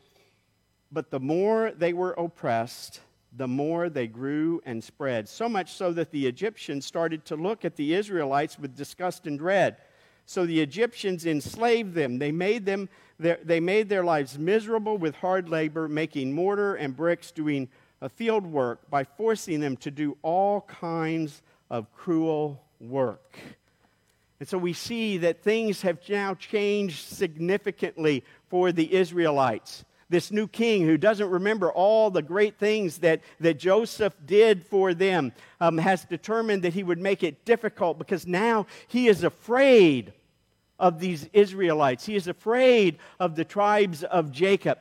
but 0.92 1.10
the 1.10 1.20
more 1.22 1.72
they 1.72 1.94
were 1.94 2.12
oppressed, 2.12 3.00
the 3.36 3.48
more 3.48 3.90
they 3.90 4.06
grew 4.06 4.62
and 4.66 4.84
spread. 4.84 5.28
So 5.28 5.48
much 5.50 5.72
so 5.72 5.94
that 5.94 6.12
the 6.12 6.28
Egyptians 6.28 6.86
started 6.86 7.26
to 7.26 7.36
look 7.36 7.64
at 7.66 7.78
the 7.78 7.94
Israelites 7.94 8.60
with 8.60 8.76
disgust 8.76 9.26
and 9.26 9.40
dread. 9.40 9.78
So 10.26 10.46
the 10.46 10.62
Egyptians 10.62 11.26
enslaved 11.26 11.94
them. 11.94 12.20
They 12.20 12.32
made, 12.32 12.66
them 12.66 12.90
their, 13.18 13.40
they 13.44 13.60
made 13.60 13.90
their 13.90 14.04
lives 14.04 14.38
miserable 14.38 14.98
with 14.98 15.16
hard 15.16 15.50
labor, 15.50 15.88
making 15.88 16.34
mortar 16.34 16.76
and 16.76 16.96
bricks, 16.96 17.32
doing 17.32 17.70
field 18.16 18.46
work 18.46 18.90
by 18.90 19.06
forcing 19.06 19.62
them 19.62 19.78
to 19.78 19.90
do 19.90 20.18
all 20.22 20.62
kinds 20.62 21.42
of 21.70 21.92
cruel 21.94 22.62
work. 22.90 23.38
And 24.40 24.48
so 24.48 24.58
we 24.58 24.74
see 24.74 25.18
that 25.20 25.42
things 25.42 25.82
have 25.84 26.00
now 26.10 26.34
changed 26.34 27.08
significantly 27.08 28.24
for 28.50 28.72
the 28.72 28.94
Israelites 28.94 29.86
this 30.14 30.32
new 30.32 30.48
king 30.48 30.86
who 30.86 30.98
doesn't 30.98 31.30
remember 31.30 31.72
all 31.72 32.12
the 32.12 32.22
great 32.22 32.60
things 32.60 33.00
that, 33.00 33.22
that 33.40 33.56
Joseph 33.56 34.14
did 34.26 34.66
for 34.66 34.94
them, 34.94 35.34
um, 35.60 35.78
has 35.80 36.06
determined 36.06 36.64
that 36.64 36.74
he 36.74 36.84
would 36.84 37.00
make 37.00 37.24
it 37.24 37.44
difficult 37.46 37.98
because 37.98 38.28
now 38.28 38.68
he 38.88 39.08
is 39.08 39.24
afraid 39.24 40.14
of 40.80 41.00
these 41.00 41.28
Israelites. 41.34 42.06
He 42.06 42.16
is 42.16 42.28
afraid 42.28 43.00
of 43.20 43.36
the 43.36 43.44
tribes 43.44 44.04
of 44.04 44.32
Jacob. 44.32 44.78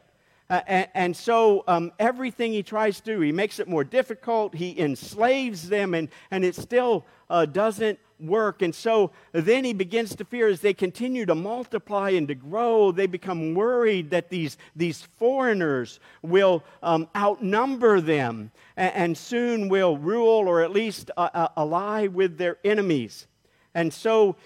Uh, 0.52 0.60
and, 0.66 0.88
and, 0.92 1.16
so 1.16 1.64
um, 1.66 1.90
everything 1.98 2.52
he 2.52 2.62
tries 2.62 3.00
to 3.00 3.14
do, 3.14 3.20
he 3.20 3.32
makes 3.32 3.58
it 3.58 3.66
more 3.66 3.84
difficult. 3.84 4.54
He 4.54 4.78
enslaves 4.78 5.66
them, 5.66 5.94
and, 5.94 6.10
and 6.30 6.44
it 6.44 6.54
still 6.54 7.06
uh, 7.30 7.46
doesn't 7.46 7.98
work. 8.20 8.60
And 8.60 8.74
so 8.74 9.12
then 9.32 9.64
he 9.64 9.72
begins 9.72 10.14
to 10.16 10.26
fear 10.26 10.48
as 10.48 10.60
they 10.60 10.74
continue 10.74 11.24
to 11.24 11.34
multiply 11.34 12.10
and 12.10 12.28
to 12.28 12.34
grow, 12.34 12.92
they 12.92 13.06
become 13.06 13.54
worried 13.54 14.10
that 14.10 14.28
these, 14.28 14.58
these 14.76 15.00
foreigners 15.00 16.00
will 16.20 16.62
um, 16.82 17.08
outnumber 17.16 18.02
them 18.02 18.50
and, 18.76 18.94
and, 18.94 19.16
soon 19.16 19.70
will 19.70 19.96
rule 19.96 20.46
or 20.46 20.60
at 20.60 20.70
least 20.70 21.10
uh, 21.16 21.30
uh, 21.32 21.48
ally 21.56 22.08
with 22.08 22.36
their 22.36 22.58
enemies. 22.62 23.26
And 23.74 23.90
so 23.90 24.36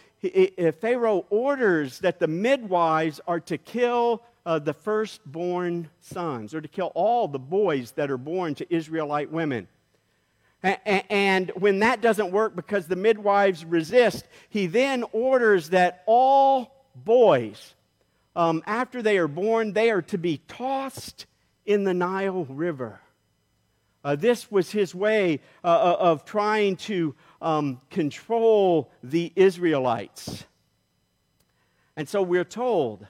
Pharaoh 0.81 1.27
orders 1.31 1.99
that 1.99 2.21
the 2.21 2.29
midwives 2.29 3.21
are 3.27 3.40
to 3.40 3.59
kill 3.59 4.23
uh, 4.47 4.61
the 4.61 4.73
firstborn 4.73 5.91
sons, 6.01 6.55
or 6.55 6.61
to 6.61 6.69
kill 6.69 6.93
all 6.95 7.27
the 7.27 7.39
boys 7.39 7.91
that 7.93 8.11
are 8.11 8.17
born 8.17 8.55
to 8.55 8.75
Israelite 8.75 9.31
women. 9.33 9.67
And 10.63 11.53
when 11.57 11.81
that 11.81 12.01
doesn't 12.01 12.31
work 12.31 12.57
because 12.57 12.87
the 12.87 12.97
midwives 12.97 13.65
resist, 13.65 14.27
he 14.49 14.67
then 14.67 15.05
orders 15.13 15.71
that 15.71 16.03
all 16.07 16.87
boys, 16.95 17.75
um, 18.35 18.63
after 18.67 19.03
they 19.03 19.19
are 19.19 19.29
born, 19.29 19.73
they 19.73 19.91
are 19.91 20.03
to 20.03 20.19
be 20.19 20.41
tossed 20.49 21.27
in 21.67 21.85
the 21.85 21.95
Nile 21.95 22.45
River. 22.45 23.01
Uh, 24.03 24.15
this 24.15 24.51
was 24.51 24.71
his 24.71 24.95
way 24.95 25.41
uh, 25.65 25.67
uh 25.67 25.97
of 25.99 26.25
trying 26.25 26.77
to 26.77 27.15
um, 27.43 27.81
control 27.91 28.91
the 29.03 29.33
Israelites. 29.35 30.45
And 31.97 32.09
so 32.09 32.23
we're 32.23 32.45
told 32.45 33.07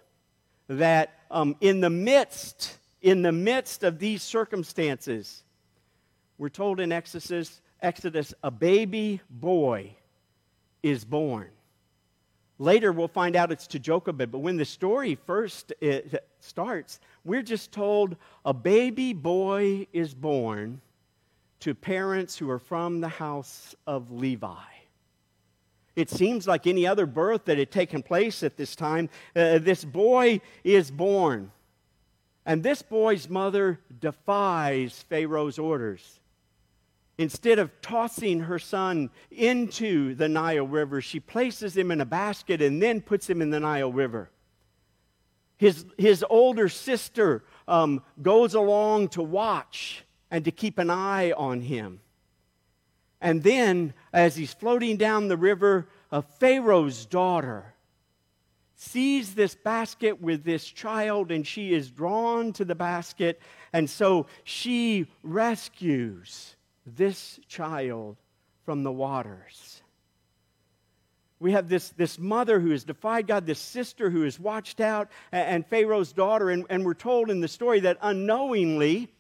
that 0.68 1.15
um, 1.30 1.56
in 1.60 1.80
the 1.80 1.90
midst, 1.90 2.78
in 3.02 3.22
the 3.22 3.32
midst 3.32 3.82
of 3.82 3.98
these 3.98 4.22
circumstances, 4.22 5.44
we're 6.38 6.48
told 6.48 6.80
in 6.80 6.92
Exodus, 6.92 7.60
Exodus, 7.80 8.34
a 8.42 8.50
baby 8.50 9.20
boy 9.30 9.96
is 10.82 11.04
born. 11.04 11.48
Later, 12.58 12.90
we'll 12.90 13.08
find 13.08 13.36
out 13.36 13.52
it's 13.52 13.66
to 13.68 13.78
Jochebed, 13.78 14.30
but 14.30 14.38
when 14.38 14.56
the 14.56 14.64
story 14.64 15.14
first 15.14 15.72
starts, 16.40 17.00
we're 17.24 17.42
just 17.42 17.70
told 17.70 18.16
a 18.44 18.54
baby 18.54 19.12
boy 19.12 19.86
is 19.92 20.14
born 20.14 20.80
to 21.60 21.74
parents 21.74 22.36
who 22.38 22.48
are 22.50 22.58
from 22.58 23.00
the 23.00 23.08
house 23.08 23.74
of 23.86 24.10
Levi. 24.10 24.75
It 25.96 26.10
seems 26.10 26.46
like 26.46 26.66
any 26.66 26.86
other 26.86 27.06
birth 27.06 27.46
that 27.46 27.58
had 27.58 27.72
taken 27.72 28.02
place 28.02 28.42
at 28.42 28.58
this 28.58 28.76
time. 28.76 29.08
Uh, 29.34 29.58
this 29.58 29.84
boy 29.84 30.42
is 30.62 30.90
born. 30.90 31.50
And 32.44 32.62
this 32.62 32.82
boy's 32.82 33.28
mother 33.28 33.80
defies 33.98 35.04
Pharaoh's 35.08 35.58
orders. 35.58 36.20
Instead 37.18 37.58
of 37.58 37.80
tossing 37.80 38.40
her 38.40 38.58
son 38.58 39.10
into 39.30 40.14
the 40.14 40.28
Nile 40.28 40.66
River, 40.66 41.00
she 41.00 41.18
places 41.18 41.74
him 41.74 41.90
in 41.90 42.02
a 42.02 42.06
basket 42.06 42.60
and 42.60 42.80
then 42.80 43.00
puts 43.00 43.28
him 43.28 43.40
in 43.40 43.48
the 43.48 43.58
Nile 43.58 43.90
River. 43.90 44.30
His, 45.56 45.86
his 45.96 46.22
older 46.28 46.68
sister 46.68 47.42
um, 47.66 48.02
goes 48.20 48.52
along 48.52 49.08
to 49.08 49.22
watch 49.22 50.04
and 50.30 50.44
to 50.44 50.50
keep 50.50 50.78
an 50.78 50.90
eye 50.90 51.32
on 51.32 51.62
him. 51.62 52.00
And 53.20 53.42
then, 53.42 53.94
as 54.12 54.36
he's 54.36 54.52
floating 54.52 54.96
down 54.96 55.28
the 55.28 55.36
river, 55.36 55.88
a 56.12 56.22
Pharaoh's 56.22 57.06
daughter 57.06 57.74
sees 58.76 59.34
this 59.34 59.54
basket 59.54 60.20
with 60.20 60.44
this 60.44 60.66
child 60.66 61.30
and 61.30 61.46
she 61.46 61.72
is 61.72 61.90
drawn 61.90 62.52
to 62.52 62.64
the 62.64 62.74
basket. 62.74 63.40
And 63.72 63.88
so 63.88 64.26
she 64.44 65.06
rescues 65.22 66.54
this 66.84 67.40
child 67.48 68.16
from 68.64 68.82
the 68.82 68.92
waters. 68.92 69.82
We 71.38 71.52
have 71.52 71.68
this, 71.68 71.90
this 71.90 72.18
mother 72.18 72.60
who 72.60 72.70
has 72.70 72.84
defied 72.84 73.26
God, 73.26 73.46
this 73.46 73.58
sister 73.58 74.08
who 74.08 74.22
has 74.22 74.40
watched 74.40 74.80
out, 74.80 75.08
and, 75.32 75.48
and 75.48 75.66
Pharaoh's 75.66 76.12
daughter. 76.12 76.50
And, 76.50 76.64
and, 76.70 76.84
we're 76.84 76.94
told 76.94 77.30
in 77.30 77.40
the 77.40 77.48
story 77.48 77.80
that 77.80 77.98
unknowingly, 78.00 79.12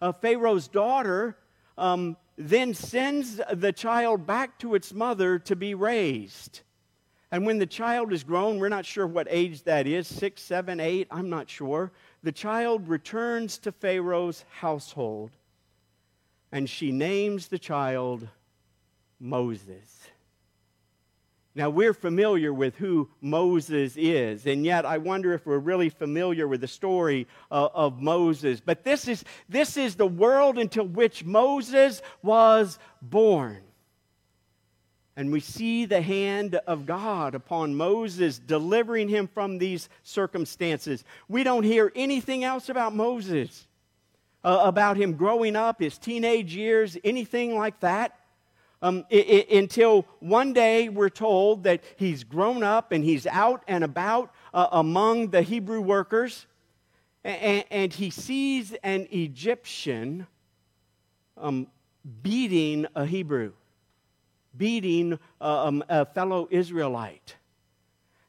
uh, 0.00 0.10
Pharaoh's 0.10 0.66
daughter 0.66 1.36
um, 1.78 2.16
then 2.36 2.74
sends 2.74 3.40
the 3.52 3.72
child 3.72 4.26
back 4.26 4.58
to 4.58 4.74
its 4.74 4.92
mother 4.92 5.38
to 5.40 5.56
be 5.56 5.74
raised. 5.74 6.60
And 7.30 7.46
when 7.46 7.58
the 7.58 7.66
child 7.66 8.12
is 8.12 8.24
grown, 8.24 8.58
we're 8.58 8.68
not 8.68 8.84
sure 8.84 9.06
what 9.06 9.26
age 9.30 9.62
that 9.62 9.86
is 9.86 10.06
six, 10.06 10.42
seven, 10.42 10.80
eight, 10.80 11.08
I'm 11.10 11.30
not 11.30 11.48
sure. 11.48 11.92
The 12.22 12.32
child 12.32 12.88
returns 12.88 13.58
to 13.58 13.72
Pharaoh's 13.72 14.44
household 14.50 15.30
and 16.52 16.68
she 16.68 16.92
names 16.92 17.48
the 17.48 17.58
child 17.58 18.28
Moses. 19.18 20.01
Now, 21.54 21.68
we're 21.68 21.92
familiar 21.92 22.52
with 22.52 22.76
who 22.76 23.10
Moses 23.20 23.94
is, 23.96 24.46
and 24.46 24.64
yet 24.64 24.86
I 24.86 24.96
wonder 24.96 25.34
if 25.34 25.44
we're 25.44 25.58
really 25.58 25.90
familiar 25.90 26.48
with 26.48 26.62
the 26.62 26.68
story 26.68 27.26
uh, 27.50 27.68
of 27.74 28.00
Moses. 28.00 28.60
But 28.60 28.84
this 28.84 29.06
is, 29.06 29.22
this 29.50 29.76
is 29.76 29.96
the 29.96 30.06
world 30.06 30.58
into 30.58 30.82
which 30.82 31.24
Moses 31.24 32.00
was 32.22 32.78
born. 33.02 33.62
And 35.14 35.30
we 35.30 35.40
see 35.40 35.84
the 35.84 36.00
hand 36.00 36.54
of 36.66 36.86
God 36.86 37.34
upon 37.34 37.74
Moses 37.74 38.38
delivering 38.38 39.08
him 39.08 39.28
from 39.28 39.58
these 39.58 39.90
circumstances. 40.02 41.04
We 41.28 41.44
don't 41.44 41.64
hear 41.64 41.92
anything 41.94 42.44
else 42.44 42.70
about 42.70 42.94
Moses 42.94 43.66
uh, 44.44 44.62
about 44.64 44.96
him 44.96 45.14
growing 45.14 45.56
up, 45.56 45.80
his 45.80 45.98
teenage 45.98 46.54
years, 46.54 46.96
anything 47.04 47.56
like 47.56 47.78
that. 47.80 48.18
Um, 48.82 49.06
it, 49.10 49.28
it, 49.28 49.50
until 49.56 50.06
one 50.18 50.52
day 50.52 50.88
we're 50.88 51.08
told 51.08 51.62
that 51.62 51.84
he's 51.96 52.24
grown 52.24 52.64
up 52.64 52.90
and 52.90 53.04
he's 53.04 53.28
out 53.28 53.62
and 53.68 53.84
about 53.84 54.34
uh, 54.52 54.66
among 54.72 55.28
the 55.28 55.42
Hebrew 55.42 55.80
workers, 55.80 56.46
and, 57.22 57.64
and, 57.70 57.92
he 57.92 58.10
sees 58.10 58.74
an 58.82 59.06
Egyptian 59.12 60.26
um, 61.38 61.68
beating 62.22 62.86
a 62.96 63.06
Hebrew, 63.06 63.52
beating 64.56 65.20
uh, 65.40 65.66
um, 65.66 65.84
a 65.88 66.04
fellow 66.04 66.48
Israelite. 66.50 67.36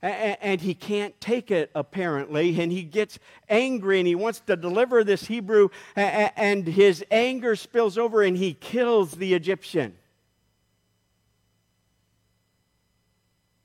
And 0.03 0.59
he 0.59 0.75
can't 0.75 1.19
take 1.21 1.49
it, 1.49 1.71
apparently, 1.73 2.59
and 2.61 2.73
he 2.73 2.83
gets 2.83 3.19
angry 3.47 3.99
and 3.99 4.07
he 4.07 4.15
wants 4.15 4.41
to 4.47 4.57
deliver 4.57 5.01
this 5.05 5.27
Hebrew, 5.27 5.69
and 5.95 6.67
his 6.67 7.05
anger 7.09 7.55
spills 7.55 7.97
over 7.97 8.21
and 8.21 8.35
he 8.35 8.53
kills 8.53 9.11
the 9.11 9.33
Egyptian. 9.33 9.95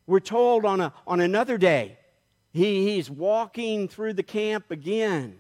We're 0.09 0.21
told 0.21 0.65
on, 0.65 0.81
a, 0.81 0.95
on 1.07 1.21
another 1.21 1.59
day, 1.59 1.99
he, 2.51 2.95
he's 2.95 3.11
walking 3.11 3.89
through 3.89 4.15
the 4.15 4.23
camp 4.23 4.71
again. 4.71 5.39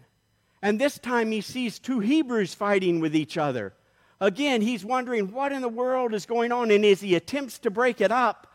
And 0.60 0.78
this 0.78 0.98
time 0.98 1.32
he 1.32 1.40
sees 1.40 1.78
two 1.78 2.00
Hebrews 2.00 2.52
fighting 2.52 3.00
with 3.00 3.16
each 3.16 3.38
other. 3.38 3.72
Again, 4.20 4.60
he's 4.60 4.84
wondering 4.84 5.32
what 5.32 5.52
in 5.52 5.62
the 5.62 5.70
world 5.70 6.12
is 6.12 6.26
going 6.26 6.52
on. 6.52 6.70
And 6.70 6.84
as 6.84 7.00
he 7.00 7.14
attempts 7.14 7.58
to 7.60 7.70
break 7.70 8.02
it 8.02 8.12
up, 8.12 8.46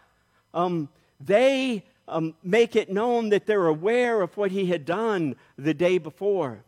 um, 0.53 0.87
they 1.19 1.83
um, 2.07 2.35
make 2.43 2.75
it 2.75 2.91
known 2.91 3.29
that 3.29 3.47
they're 3.47 3.65
aware 3.65 4.21
of 4.21 4.37
what 4.37 4.51
he 4.51 4.67
had 4.67 4.85
done 4.85 5.35
the 5.57 5.73
day 5.73 5.97
before. 5.97 6.63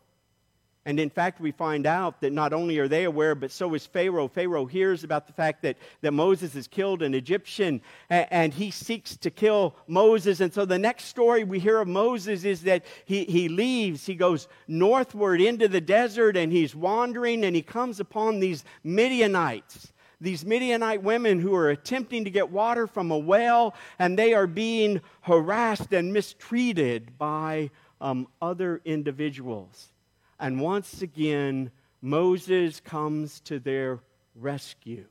And 0.87 0.99
in 0.99 1.09
fact, 1.09 1.41
we 1.41 1.51
find 1.51 1.87
out 1.87 2.21
that 2.21 2.31
not 2.31 2.53
only 2.53 2.77
are 2.77 2.87
they 2.87 3.05
aware, 3.05 3.33
but 3.33 3.51
so 3.51 3.73
is 3.73 3.87
Pharaoh. 3.87 4.27
Pharaoh 4.27 4.67
hears 4.67 5.03
about 5.03 5.25
the 5.25 5.33
fact 5.33 5.63
that, 5.63 5.77
that 6.01 6.11
Moses 6.11 6.53
has 6.53 6.67
killed 6.67 7.01
an 7.01 7.15
Egyptian 7.15 7.81
and, 8.07 8.27
and, 8.29 8.53
he 8.53 8.69
seeks 8.69 9.17
to 9.17 9.31
kill 9.31 9.75
Moses. 9.87 10.41
And 10.41 10.53
so 10.53 10.63
the 10.63 10.77
next 10.77 11.05
story 11.05 11.43
we 11.43 11.57
hear 11.57 11.81
of 11.81 11.87
Moses 11.87 12.45
is 12.45 12.61
that 12.63 12.85
he, 13.05 13.23
he 13.23 13.49
leaves, 13.49 14.05
he 14.05 14.13
goes 14.13 14.47
northward 14.67 15.41
into 15.41 15.67
the 15.67 15.81
desert 15.81 16.37
and 16.37 16.51
he's 16.51 16.75
wandering 16.75 17.43
and 17.43 17.55
he 17.55 17.63
comes 17.63 17.99
upon 17.99 18.39
these 18.39 18.63
Midianites. 18.83 19.91
These 20.21 20.45
Midianite 20.45 21.01
women 21.01 21.39
who 21.39 21.55
are 21.55 21.71
attempting 21.71 22.25
to 22.25 22.29
get 22.29 22.51
water 22.51 22.85
from 22.85 23.09
a 23.09 23.17
well, 23.17 23.73
and 23.97 24.17
they 24.17 24.33
are 24.35 24.47
being 24.47 25.01
harassed 25.21 25.93
and 25.93 26.13
mistreated 26.13 27.17
by 27.17 27.71
um, 27.99 28.27
other 28.39 28.81
individuals. 28.85 29.91
And 30.39 30.59
once 30.59 31.01
again, 31.01 31.71
Moses 32.01 32.79
comes 32.79 33.39
to 33.41 33.59
their 33.59 33.99
rescue. 34.35 35.05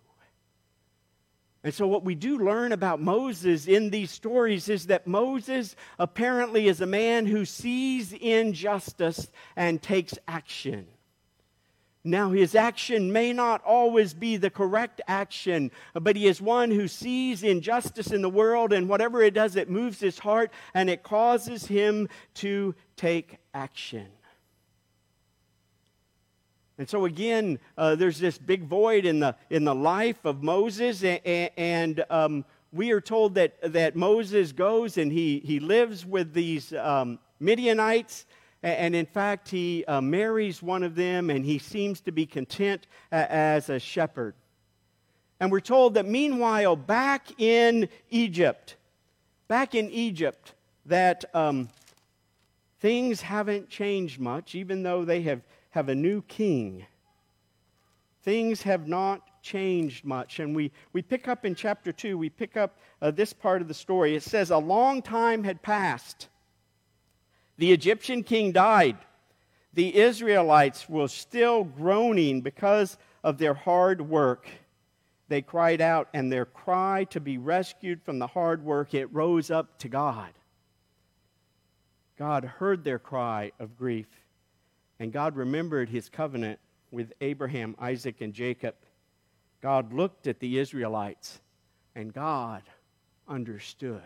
And 1.64 1.72
so, 1.72 1.86
what 1.86 2.04
we 2.04 2.14
do 2.14 2.38
learn 2.38 2.72
about 2.72 3.00
Moses 3.00 3.66
in 3.66 3.88
these 3.88 4.10
stories 4.10 4.68
is 4.68 4.88
that 4.88 5.06
Moses 5.06 5.74
apparently 5.98 6.68
is 6.68 6.82
a 6.82 6.86
man 6.86 7.24
who 7.24 7.46
sees 7.46 8.12
injustice 8.12 9.30
and 9.56 9.80
takes 9.80 10.18
action. 10.28 10.86
Now, 12.06 12.32
his 12.32 12.54
action 12.54 13.12
may 13.12 13.32
not 13.32 13.62
always 13.64 14.12
be 14.12 14.36
the 14.36 14.50
correct 14.50 15.00
action, 15.08 15.70
but 15.94 16.16
he 16.16 16.26
is 16.26 16.42
one 16.42 16.70
who 16.70 16.86
sees 16.86 17.42
injustice 17.42 18.12
in 18.12 18.20
the 18.20 18.28
world, 18.28 18.74
and 18.74 18.86
whatever 18.86 19.22
it 19.22 19.32
does, 19.32 19.56
it 19.56 19.70
moves 19.70 20.00
his 20.00 20.18
heart 20.18 20.52
and 20.74 20.90
it 20.90 21.02
causes 21.02 21.64
him 21.64 22.10
to 22.34 22.74
take 22.96 23.38
action. 23.54 24.08
And 26.78 26.88
so 26.88 27.04
again, 27.04 27.58
uh, 27.78 27.94
there's 27.94 28.18
this 28.18 28.36
big 28.36 28.64
void 28.64 29.04
in 29.04 29.20
the, 29.20 29.36
in 29.48 29.64
the 29.64 29.74
life 29.74 30.24
of 30.24 30.42
Moses, 30.42 31.04
and, 31.04 31.50
and 31.56 32.04
um, 32.10 32.44
we 32.72 32.90
are 32.90 33.00
told 33.00 33.36
that, 33.36 33.72
that 33.72 33.94
Moses 33.94 34.50
goes 34.50 34.98
and 34.98 35.12
he, 35.12 35.40
he 35.44 35.60
lives 35.60 36.04
with 36.04 36.32
these 36.32 36.72
um, 36.72 37.20
Midianites, 37.38 38.26
and 38.62 38.96
in 38.96 39.06
fact, 39.06 39.50
he 39.50 39.84
uh, 39.84 40.00
marries 40.00 40.62
one 40.62 40.82
of 40.82 40.94
them, 40.94 41.30
and 41.30 41.44
he 41.44 41.58
seems 41.58 42.00
to 42.00 42.12
be 42.12 42.24
content 42.24 42.86
as 43.12 43.68
a 43.68 43.78
shepherd. 43.78 44.34
And 45.38 45.52
we're 45.52 45.60
told 45.60 45.94
that 45.94 46.06
meanwhile, 46.06 46.74
back 46.74 47.38
in 47.38 47.88
Egypt, 48.08 48.76
back 49.46 49.74
in 49.74 49.90
Egypt, 49.90 50.54
that 50.86 51.26
um, 51.34 51.68
things 52.80 53.20
haven't 53.20 53.68
changed 53.68 54.18
much, 54.18 54.54
even 54.54 54.82
though 54.82 55.04
they 55.04 55.22
have 55.22 55.42
have 55.74 55.88
a 55.88 55.94
new 55.94 56.22
king. 56.22 56.86
Things 58.22 58.62
have 58.62 58.86
not 58.86 59.42
changed 59.42 60.04
much. 60.04 60.38
And 60.38 60.54
we, 60.54 60.70
we 60.92 61.02
pick 61.02 61.26
up 61.26 61.44
in 61.44 61.56
chapter 61.56 61.90
2, 61.90 62.16
we 62.16 62.30
pick 62.30 62.56
up 62.56 62.78
uh, 63.02 63.10
this 63.10 63.32
part 63.32 63.60
of 63.60 63.66
the 63.66 63.74
story. 63.74 64.14
It 64.14 64.22
says, 64.22 64.50
A 64.50 64.56
long 64.56 65.02
time 65.02 65.42
had 65.42 65.62
passed. 65.62 66.28
The 67.58 67.72
Egyptian 67.72 68.22
king 68.22 68.52
died. 68.52 68.98
The 69.72 69.96
Israelites 69.96 70.88
were 70.88 71.08
still 71.08 71.64
groaning 71.64 72.40
because 72.40 72.96
of 73.24 73.38
their 73.38 73.54
hard 73.54 74.00
work. 74.00 74.46
They 75.26 75.42
cried 75.42 75.80
out, 75.80 76.08
and 76.14 76.30
their 76.30 76.44
cry 76.44 77.02
to 77.10 77.18
be 77.18 77.36
rescued 77.36 78.00
from 78.00 78.20
the 78.20 78.28
hard 78.28 78.64
work, 78.64 78.94
it 78.94 79.12
rose 79.12 79.50
up 79.50 79.76
to 79.80 79.88
God. 79.88 80.34
God 82.16 82.44
heard 82.44 82.84
their 82.84 83.00
cry 83.00 83.50
of 83.58 83.76
grief 83.76 84.06
and 85.04 85.12
God 85.12 85.36
remembered 85.36 85.90
his 85.90 86.08
covenant 86.08 86.58
with 86.90 87.12
Abraham, 87.20 87.76
Isaac, 87.78 88.22
and 88.22 88.32
Jacob. 88.32 88.74
God 89.60 89.92
looked 89.92 90.26
at 90.26 90.40
the 90.40 90.58
Israelites, 90.58 91.42
and 91.94 92.10
God 92.10 92.62
understood. 93.28 94.00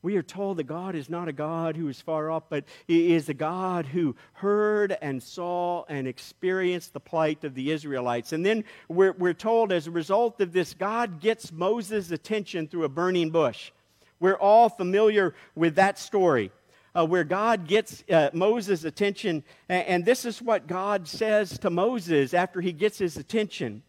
We 0.00 0.16
are 0.16 0.22
told 0.22 0.58
that 0.58 0.68
God 0.68 0.94
is 0.94 1.10
not 1.10 1.26
a 1.26 1.32
God 1.32 1.76
who 1.76 1.88
is 1.88 2.00
far 2.00 2.30
off, 2.30 2.44
but 2.48 2.66
He 2.86 3.16
is 3.16 3.28
a 3.28 3.34
God 3.34 3.84
who 3.84 4.14
heard 4.34 4.96
and 5.02 5.20
saw 5.20 5.84
and 5.88 6.06
experienced 6.06 6.92
the 6.92 7.00
plight 7.00 7.42
of 7.42 7.56
the 7.56 7.72
Israelites. 7.72 8.32
And 8.32 8.46
then 8.46 8.62
we're, 8.88 9.10
we're 9.18 9.34
told 9.34 9.72
as 9.72 9.88
a 9.88 9.90
result 9.90 10.40
of 10.40 10.52
this, 10.52 10.72
God 10.72 11.18
gets 11.18 11.50
Moses' 11.50 12.12
attention 12.12 12.68
through 12.68 12.84
a 12.84 12.88
burning 12.88 13.30
bush. 13.30 13.72
We're 14.20 14.38
all 14.38 14.68
familiar 14.68 15.34
with 15.56 15.74
that 15.74 15.98
story 15.98 16.52
uh, 16.94 17.06
where 17.06 17.24
God 17.24 17.66
gets 17.66 18.02
uh, 18.10 18.30
Moses' 18.32 18.84
attention. 18.84 19.44
And, 19.68 19.86
and, 19.86 20.04
this 20.04 20.24
is 20.24 20.40
what 20.42 20.66
God 20.66 21.06
says 21.06 21.58
to 21.58 21.70
Moses 21.70 22.34
after 22.34 22.60
he 22.60 22.72
gets 22.72 22.98
his 22.98 23.16
attention. 23.16 23.82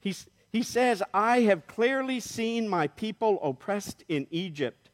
He's, 0.00 0.26
he 0.50 0.62
says, 0.62 1.02
I 1.12 1.40
have 1.40 1.66
clearly 1.66 2.20
seen 2.20 2.68
my 2.68 2.88
people 2.88 3.38
oppressed 3.42 4.04
in 4.08 4.26
Egypt. 4.30 4.90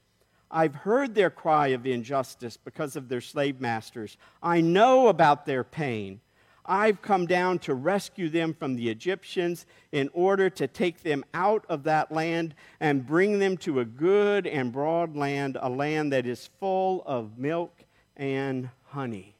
I've 0.50 0.74
heard 0.74 1.14
their 1.14 1.30
cry 1.30 1.68
of 1.68 1.86
injustice 1.86 2.56
because 2.56 2.94
of 2.96 3.08
their 3.08 3.22
slave 3.22 3.60
masters. 3.60 4.18
I 4.42 4.60
know 4.60 5.08
about 5.08 5.46
their 5.46 5.64
pain. 5.64 6.20
I've 6.64 7.02
come 7.02 7.26
down 7.26 7.58
to 7.60 7.74
rescue 7.74 8.28
them 8.28 8.54
from 8.54 8.76
the 8.76 8.88
Egyptians 8.88 9.66
in 9.90 10.08
order 10.12 10.48
to 10.50 10.68
take 10.68 11.02
them 11.02 11.24
out 11.34 11.64
of 11.68 11.82
that 11.84 12.12
land 12.12 12.54
and 12.78 13.06
bring 13.06 13.38
them 13.40 13.56
to 13.58 13.80
a 13.80 13.84
good 13.84 14.46
and 14.46 14.72
broad 14.72 15.16
land, 15.16 15.58
a 15.60 15.68
land 15.68 16.12
that 16.12 16.26
is 16.26 16.50
full 16.60 17.02
of 17.04 17.36
milk 17.36 17.84
and 18.16 18.70
honey. 18.84 19.34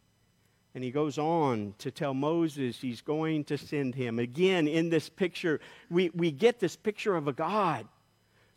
And 0.74 0.82
he 0.82 0.90
goes 0.90 1.18
on 1.18 1.74
to 1.78 1.90
tell 1.90 2.14
Moses 2.14 2.80
he's 2.80 3.02
going 3.02 3.44
to 3.44 3.58
send 3.58 3.94
him. 3.94 4.18
Again, 4.18 4.66
in 4.66 4.88
this 4.88 5.08
picture, 5.08 5.61
we, 5.90 6.11
we 6.14 6.30
get 6.30 6.58
this 6.58 6.76
picture 6.76 7.14
of 7.14 7.28
a 7.28 7.32
God 7.32 7.87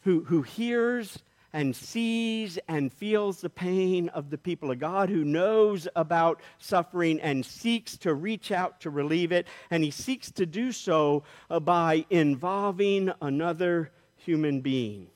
who, 0.01 0.23
who 0.23 0.41
hears 0.41 1.19
and 1.55 1.73
sees 1.73 2.59
and 2.67 2.91
feels 2.91 3.39
the 3.39 3.49
pain 3.49 4.09
of 4.09 4.29
the 4.29 4.37
people 4.37 4.71
of 4.71 4.79
God, 4.79 5.07
who 5.07 5.23
knows 5.23 5.87
about 5.95 6.41
suffering 6.57 7.17
and 7.21 7.45
seeks 7.45 7.95
to 7.99 8.13
reach 8.13 8.51
out 8.51 8.81
to 8.81 8.89
relieve 8.89 9.31
it. 9.31 9.47
And 9.71 9.81
he 9.81 9.89
seeks 9.89 10.29
to 10.31 10.45
do 10.45 10.73
so 10.73 11.23
uh, 11.49 11.61
by 11.61 12.05
involving 12.09 13.09
another 13.21 13.93
human 14.17 14.59
being. 14.59 15.07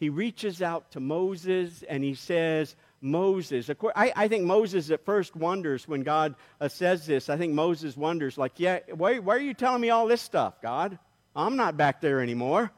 He 0.00 0.08
reaches 0.08 0.62
out 0.62 0.92
to 0.92 1.00
Moses 1.00 1.84
and 1.86 2.02
he 2.02 2.14
says, 2.14 2.74
Moses. 3.02 3.68
I, 3.94 4.10
I, 4.16 4.28
think 4.28 4.44
Moses 4.44 4.90
at 4.90 5.04
first 5.04 5.36
wonders 5.36 5.86
when 5.86 6.00
God 6.00 6.34
uh, 6.62 6.68
says 6.68 7.04
this. 7.04 7.28
I 7.28 7.36
think 7.36 7.52
Moses 7.52 7.94
wonders, 7.94 8.38
like, 8.38 8.52
yeah, 8.56 8.78
why, 8.94 9.18
why, 9.18 9.36
are 9.36 9.38
you 9.38 9.52
telling 9.52 9.82
me 9.82 9.90
all 9.90 10.06
this 10.06 10.22
stuff, 10.22 10.62
God? 10.62 10.98
I'm 11.36 11.56
not 11.56 11.76
back 11.76 12.00
there 12.00 12.22
anymore. 12.22 12.72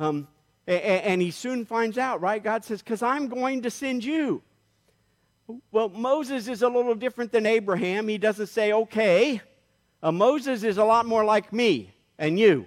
Um, 0.00 0.26
and 0.66 1.20
he 1.20 1.30
soon 1.30 1.64
finds 1.64 1.98
out, 1.98 2.20
right? 2.20 2.42
God 2.42 2.64
says, 2.64 2.82
Because 2.82 3.02
I'm 3.02 3.28
going 3.28 3.62
to 3.62 3.70
send 3.70 4.04
you. 4.04 4.42
Well, 5.70 5.90
Moses 5.90 6.48
is 6.48 6.62
a 6.62 6.68
little 6.68 6.94
different 6.94 7.30
than 7.30 7.44
Abraham. 7.44 8.08
He 8.08 8.18
doesn't 8.18 8.46
say, 8.46 8.72
okay. 8.72 9.42
Uh, 10.02 10.12
Moses 10.12 10.62
is 10.62 10.78
a 10.78 10.84
lot 10.84 11.06
more 11.06 11.24
like 11.24 11.52
me 11.52 11.92
and 12.18 12.38
you. 12.38 12.66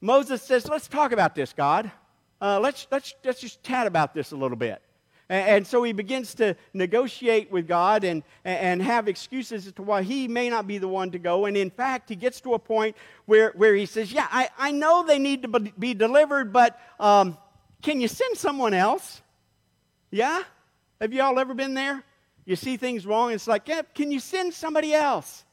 Moses 0.00 0.42
says, 0.42 0.68
let's 0.68 0.88
talk 0.88 1.12
about 1.12 1.34
this, 1.34 1.52
God. 1.52 1.90
Uh, 2.40 2.60
let's, 2.60 2.86
let's, 2.90 3.14
let's 3.24 3.40
just 3.40 3.62
chat 3.62 3.86
about 3.86 4.14
this 4.14 4.32
a 4.32 4.36
little 4.36 4.56
bit. 4.56 4.82
And, 5.28 5.66
so 5.66 5.82
he 5.82 5.92
begins 5.92 6.34
to 6.34 6.54
negotiate 6.74 7.50
with 7.50 7.66
God 7.66 8.04
and, 8.04 8.22
and 8.44 8.82
have 8.82 9.08
excuses 9.08 9.66
as 9.66 9.72
to 9.74 9.82
why 9.82 10.02
he 10.02 10.28
may 10.28 10.50
not 10.50 10.66
be 10.66 10.76
the 10.76 10.88
one 10.88 11.10
to 11.12 11.18
go. 11.18 11.46
And 11.46 11.56
in 11.56 11.70
fact, 11.70 12.10
he 12.10 12.16
gets 12.16 12.42
to 12.42 12.52
a 12.54 12.58
point 12.58 12.94
where, 13.24 13.52
where 13.56 13.74
he 13.74 13.86
says, 13.86 14.12
Yeah, 14.12 14.28
I, 14.30 14.50
I 14.58 14.70
know 14.70 15.02
they 15.02 15.18
need 15.18 15.42
to 15.42 15.48
be 15.48 15.94
delivered, 15.94 16.52
but 16.52 16.78
um, 17.00 17.38
can 17.80 18.00
you 18.00 18.08
send 18.08 18.36
someone 18.36 18.74
else? 18.74 19.22
Yeah? 20.10 20.42
Have 21.00 21.12
you 21.12 21.22
all 21.22 21.38
ever 21.38 21.54
been 21.54 21.74
there? 21.74 22.04
You 22.44 22.56
see 22.56 22.76
things 22.76 23.06
wrong, 23.06 23.32
it's 23.32 23.46
like, 23.46 23.68
yeah, 23.68 23.82
can 23.94 24.10
you 24.10 24.20
send 24.20 24.52
somebody 24.52 24.92
else? 24.92 25.44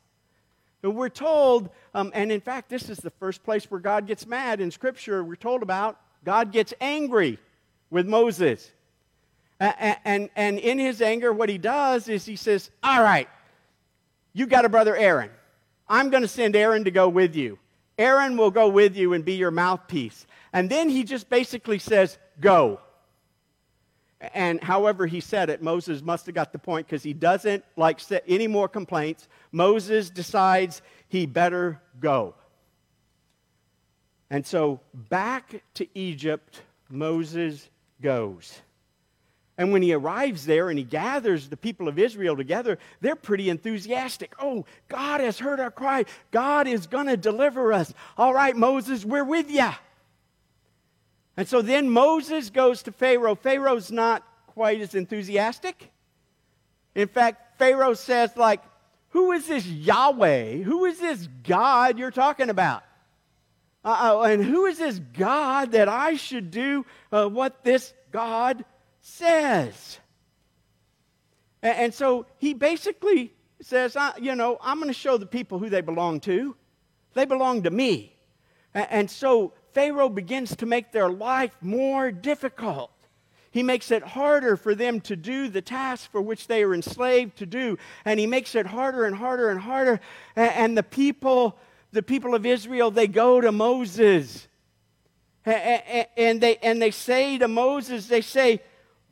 And 0.84 0.95
we're 0.95 1.10
told, 1.10 1.69
um, 1.93 2.12
and 2.13 2.31
in 2.31 2.41
fact, 2.41 2.69
this 2.69 2.89
is 2.89 2.97
the 2.97 3.12
first 3.12 3.43
place 3.43 3.69
where 3.69 3.79
God 3.79 4.07
gets 4.07 4.25
mad 4.25 4.60
in 4.60 4.71
Scripture. 4.71 5.23
We're 5.23 5.36
told 5.36 5.62
about 5.63 5.99
God 6.25 6.51
gets 6.51 6.73
angry 6.81 7.39
with 7.89 8.07
Moses. 8.07 8.71
And, 9.62 10.32
and, 10.36 10.58
in 10.58 10.80
his 10.80 11.04
anger, 11.04 11.32
what 11.32 11.47
he 11.47 11.60
does 11.60 12.10
is 12.10 12.26
he 12.26 12.36
says, 12.36 12.71
All 12.82 13.04
right, 13.04 13.30
you 14.34 14.47
got 14.47 14.65
a 14.65 14.69
brother 14.69 14.95
Aaron. 14.95 15.30
I'm 15.88 16.10
going 16.10 16.24
to 16.24 16.28
send 16.28 16.56
Aaron 16.56 16.86
to 16.86 16.91
go 16.91 17.08
with 17.08 17.36
you. 17.36 17.60
Aaron 18.00 18.38
will 18.38 18.50
go 18.50 18.69
with 18.69 18.95
you 18.97 19.13
and 19.13 19.24
be 19.24 19.34
your 19.34 19.52
mouthpiece. 19.52 20.26
And 20.52 20.67
then 20.67 20.89
he 20.89 21.04
just 21.04 21.30
basically 21.30 21.78
says, 21.78 22.17
Go. 22.39 22.80
And 24.34 24.63
however 24.63 25.06
he 25.06 25.19
said 25.19 25.52
it, 25.52 25.62
Moses 25.62 26.02
must 26.02 26.26
have 26.26 26.34
got 26.34 26.54
the 26.54 26.60
point 26.60 26.88
because 26.88 27.04
he 27.04 27.13
doesn't 27.13 27.63
like 27.78 28.00
any 28.28 28.47
more 28.47 28.67
complaints. 28.67 29.28
Moses 29.52 30.10
decides 30.10 30.82
he 31.08 31.28
better 31.28 31.80
go. 32.00 32.34
And 34.32 34.45
so 34.45 34.80
back 34.93 35.62
to 35.76 35.88
Egypt, 35.93 36.62
Moses 36.89 37.69
goes. 38.02 38.62
And 39.62 39.71
when 39.71 39.84
he 39.84 39.93
arrives 39.93 40.47
there 40.47 40.71
and 40.71 40.80
he 40.80 40.84
gathers 40.84 41.47
the 41.47 41.56
people 41.56 41.88
of 41.88 42.00
Israel 42.00 42.36
together, 42.36 42.80
they're 43.00 43.15
pretty 43.15 43.47
enthusiastic. 43.47 44.34
Oh, 44.39 44.65
God 44.88 45.21
has 45.21 45.38
heard 45.38 45.60
our 45.60 45.69
cry. 45.69 46.06
God 46.32 46.65
is 46.65 46.88
going 46.88 47.06
to 47.06 47.15
deliver 47.15 47.71
us. 47.71 47.93
All 48.17 48.34
right, 48.34 48.56
Moses, 48.56 49.06
we're 49.06 49.24
with 49.24 49.52
you. 49.52 49.69
And 51.38 51.47
so 51.47 51.62
then 51.62 51.91
Moses 51.91 52.50
goes 52.50 52.82
to 52.82 52.91
Pharaoh. 52.91 53.36
Pharaoh's 53.36 53.91
not 53.91 54.24
quite 54.47 54.82
as 54.82 54.95
enthusiastic. 54.95 55.91
In 56.95 57.08
fact, 57.08 57.60
Pharaoh 57.60 57.93
says, 57.93 58.36
like, 58.36 58.63
who 59.10 59.32
is 59.32 59.47
this 59.47 59.67
Yahweh? 59.67 60.63
Who 60.63 60.86
is 60.86 61.00
this 61.00 61.30
God 61.43 62.00
you're 62.00 62.10
talking 62.10 62.50
about? 62.50 62.82
Uh, 63.86 64.21
and 64.21 64.43
who 64.43 64.65
is 64.65 64.80
this 64.80 64.97
God 64.97 65.74
that 65.74 65.88
I 65.88 66.15
should 66.15 66.50
do 66.50 66.84
uh, 67.12 67.28
what 67.28 67.63
this 67.63 67.93
God 68.12 68.65
says? 69.02 70.00
And, 71.62 71.78
and 71.78 71.94
so 71.94 72.26
he 72.38 72.54
basically 72.54 73.34
says, 73.62 73.98
you 74.20 74.36
know, 74.36 74.58
I'm 74.62 74.78
going 74.78 74.88
to 74.88 74.94
show 74.94 75.18
the 75.18 75.26
people 75.26 75.60
who 75.60 75.70
they 75.70 75.82
belong 75.82 76.20
to. 76.22 76.56
They 77.14 77.26
belong 77.26 77.64
to 77.64 77.70
me. 77.70 78.16
And, 78.74 78.88
and 78.90 79.12
so 79.12 79.54
Pharaoh 79.74 80.10
begins 80.10 80.56
to 80.58 80.66
make 80.66 80.92
their 80.92 81.10
life 81.10 81.56
more 81.62 82.12
difficult. 82.12 82.92
He 83.52 83.64
makes 83.64 83.92
it 83.92 84.02
harder 84.02 84.56
for 84.56 84.74
them 84.76 85.02
to 85.02 85.16
do 85.18 85.50
the 85.50 85.62
task 85.62 86.10
for 86.10 86.22
which 86.22 86.48
they 86.48 86.64
are 86.64 86.74
enslaved 86.74 87.38
to 87.38 87.46
do. 87.46 87.78
And 88.06 88.18
he 88.18 88.26
makes 88.26 88.56
it 88.56 88.66
harder 88.66 89.06
and 89.06 89.16
harder 89.16 89.50
and 89.50 89.60
harder. 89.60 90.00
And, 90.38 90.78
the 90.78 90.84
people, 90.84 91.58
the 91.92 92.02
people 92.02 92.34
of 92.34 92.46
Israel, 92.46 92.92
they 92.92 93.08
go 93.08 93.42
to 93.42 93.52
Moses. 93.52 94.48
And, 95.46 96.40
they, 96.40 96.58
and 96.64 96.82
they 96.82 96.92
say 96.92 97.38
to 97.40 97.50
Moses, 97.50 98.08
they 98.08 98.22
say, 98.22 98.62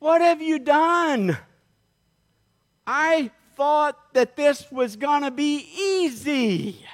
What 0.00 0.22
have 0.22 0.42
you 0.42 0.58
done? 0.58 1.36
I 2.86 3.30
thought 3.54 4.14
that 4.14 4.34
this 4.34 4.70
was 4.72 4.96
going 4.96 5.22
to 5.22 5.30
be 5.30 5.68
easy. 5.78 6.84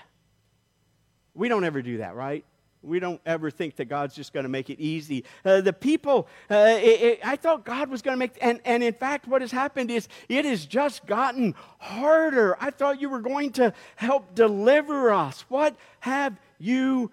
We 1.35 1.49
don't 1.49 1.65
ever 1.65 1.83
do 1.83 1.99
that, 1.99 2.17
right? 2.17 2.45
We 2.83 2.99
don't 2.99 3.21
ever 3.25 3.51
think 3.51 3.77
that 3.77 3.87
God's 3.87 4.15
just 4.15 4.33
going 4.33 4.43
to 4.43 4.49
make 4.49 4.71
it 4.71 4.81
easy. 4.81 5.25
Uh, 5.45 5.61
the 5.61 5.73
people, 5.73 6.29
uh, 6.51 6.79
it, 6.81 7.01
it, 7.03 7.21
I 7.25 7.37
thought 7.37 7.65
God 7.65 7.89
was 7.89 8.03
going 8.03 8.15
to 8.15 8.19
make, 8.19 8.37
and, 8.41 8.61
and 8.65 8.83
in 8.83 8.93
fact, 8.93 9.29
what 9.29 9.41
has 9.41 9.53
happened 9.53 9.91
is 9.91 10.09
it 10.29 10.45
has 10.45 10.67
just 10.67 11.07
gotten 11.07 11.55
harder. 11.79 12.57
I 12.61 12.71
thought 12.71 13.01
you 13.01 13.09
were 13.09 13.21
going 13.21 13.53
to 13.53 13.73
help 13.95 14.35
deliver 14.35 15.13
us. 15.13 15.45
What 15.49 15.77
have 16.01 16.37
you 16.59 17.13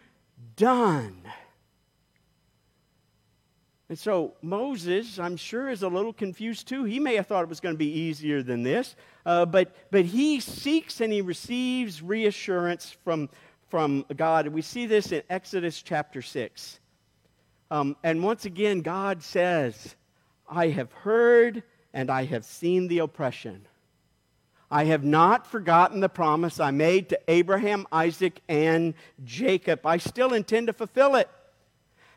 done? 0.56 1.22
And 3.94 4.00
so 4.00 4.34
Moses, 4.42 5.20
I'm 5.20 5.38
sure, 5.38 5.70
is 5.70 5.84
a 5.84 5.88
little 5.88 6.14
confused 6.14 6.68
too. 6.68 6.84
He 6.84 7.00
may 7.00 7.14
have 7.14 7.28
thought 7.28 7.44
it 7.44 7.48
was 7.48 7.60
going 7.60 7.76
to 7.76 7.78
be 7.78 7.92
easier 7.92 8.42
than 8.42 8.64
this, 8.64 8.96
uh, 9.24 9.46
but, 9.46 9.76
but 9.92 10.04
he 10.04 10.40
seeks 10.40 11.00
and 11.00 11.14
he 11.14 11.22
receives 11.22 12.02
reassurance 12.02 12.98
from, 13.04 13.30
from 13.70 14.04
God. 14.16 14.48
We 14.48 14.64
see 14.64 14.88
this 14.88 15.12
in 15.12 15.22
Exodus 15.30 15.80
chapter 15.84 16.24
6. 16.24 16.80
Um, 17.70 17.96
and 18.04 18.24
once 18.24 18.46
again, 18.46 18.82
God 18.82 19.22
says, 19.22 19.96
I 20.50 20.70
have 20.70 20.92
heard 20.92 21.62
and 21.94 22.10
I 22.10 22.26
have 22.26 22.46
seen 22.46 22.88
the 22.88 22.98
oppression. 22.98 23.68
I 24.72 24.86
have 24.86 25.04
not 25.04 25.46
forgotten 25.46 26.00
the 26.00 26.10
promise 26.10 26.60
I 26.60 26.72
made 26.72 27.10
to 27.10 27.20
Abraham, 27.28 27.86
Isaac, 27.92 28.42
and 28.50 28.96
Jacob. 29.24 29.86
I 29.86 29.98
still 29.98 30.34
intend 30.34 30.66
to 30.66 30.74
fulfill 30.74 31.14
it. 31.14 31.30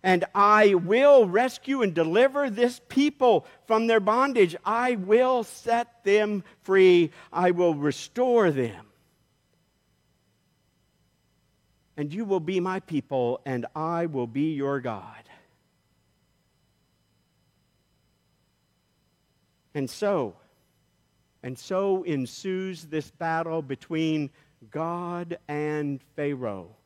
And 0.06 0.24
I 0.34 0.74
will 0.74 1.28
rescue 1.28 1.82
and 1.82 1.92
deliver 1.92 2.48
this 2.48 2.80
people 2.88 3.44
from 3.66 3.88
their 3.88 4.00
bondage. 4.00 4.56
I 4.64 4.94
will 4.94 5.44
set 5.44 6.02
them 6.04 6.44
free. 6.62 7.10
I 7.30 7.50
will 7.50 7.74
restore 7.74 8.50
them. 8.50 8.86
and 11.96 12.12
you 12.12 12.24
will 12.24 12.40
be 12.40 12.60
my 12.60 12.80
people, 12.80 13.40
and 13.46 13.66
I 13.74 14.06
will 14.06 14.26
be 14.26 14.52
your 14.52 14.80
God. 14.80 15.22
And 19.74 19.88
so, 19.88 20.36
and 21.42 21.58
so 21.58 22.02
ensues 22.02 22.84
this 22.84 23.10
battle 23.10 23.62
between 23.62 24.30
God 24.70 25.38
and 25.48 26.00
Pharaoh, 26.16 26.76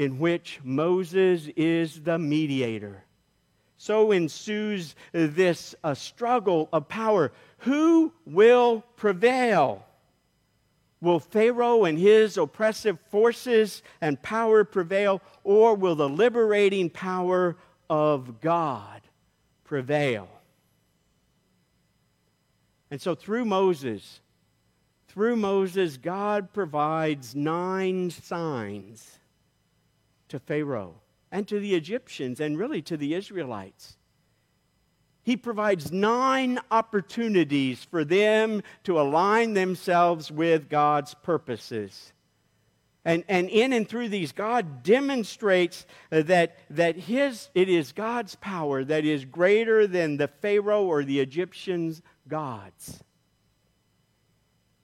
in 0.00 0.18
which 0.18 0.60
Moses 0.64 1.48
is 1.56 2.00
the 2.00 2.18
mediator. 2.18 3.04
So 3.76 4.12
ensues 4.12 4.94
this 5.12 5.74
uh, 5.84 5.92
struggle 5.92 6.70
of 6.72 6.88
power. 6.88 7.32
Who 7.58 8.10
will 8.24 8.82
prevail? 8.96 9.84
Will 11.02 11.20
Pharaoh 11.20 11.84
and 11.84 11.98
his 11.98 12.38
oppressive 12.38 12.98
forces 13.10 13.82
and 14.00 14.20
power 14.22 14.64
prevail, 14.64 15.20
or 15.44 15.74
will 15.74 15.96
the 15.96 16.08
liberating 16.08 16.88
power 16.88 17.56
of 17.90 18.40
God 18.40 19.02
prevail? 19.64 20.28
And 22.90 23.00
so, 23.00 23.14
through 23.14 23.44
Moses, 23.44 24.20
through 25.08 25.36
Moses, 25.36 25.98
God 25.98 26.52
provides 26.54 27.34
nine 27.34 28.10
signs 28.10 29.19
to 30.30 30.38
Pharaoh 30.38 30.96
and 31.30 31.46
to 31.46 31.60
the 31.60 31.74
Egyptians 31.74 32.40
and 32.40 32.58
really 32.58 32.82
to 32.82 32.96
the 32.96 33.14
Israelites 33.14 33.96
he 35.22 35.36
provides 35.36 35.92
nine 35.92 36.58
opportunities 36.70 37.84
for 37.84 38.04
them 38.04 38.62
to 38.84 39.00
align 39.00 39.54
themselves 39.54 40.30
with 40.30 40.68
God's 40.68 41.14
purposes. 41.14 42.12
And, 43.04 43.24
and 43.28 43.48
in 43.48 43.72
and 43.72 43.88
through 43.88 44.08
these, 44.08 44.32
God 44.32 44.82
demonstrates 44.82 45.86
that, 46.10 46.58
that 46.70 46.96
his, 46.96 47.48
it 47.54 47.68
is 47.68 47.92
God's 47.92 48.34
power 48.36 48.84
that 48.84 49.04
is 49.04 49.24
greater 49.24 49.86
than 49.86 50.16
the 50.16 50.28
Pharaoh 50.28 50.84
or 50.84 51.04
the 51.04 51.20
Egyptians' 51.20 52.02
gods. 52.28 53.02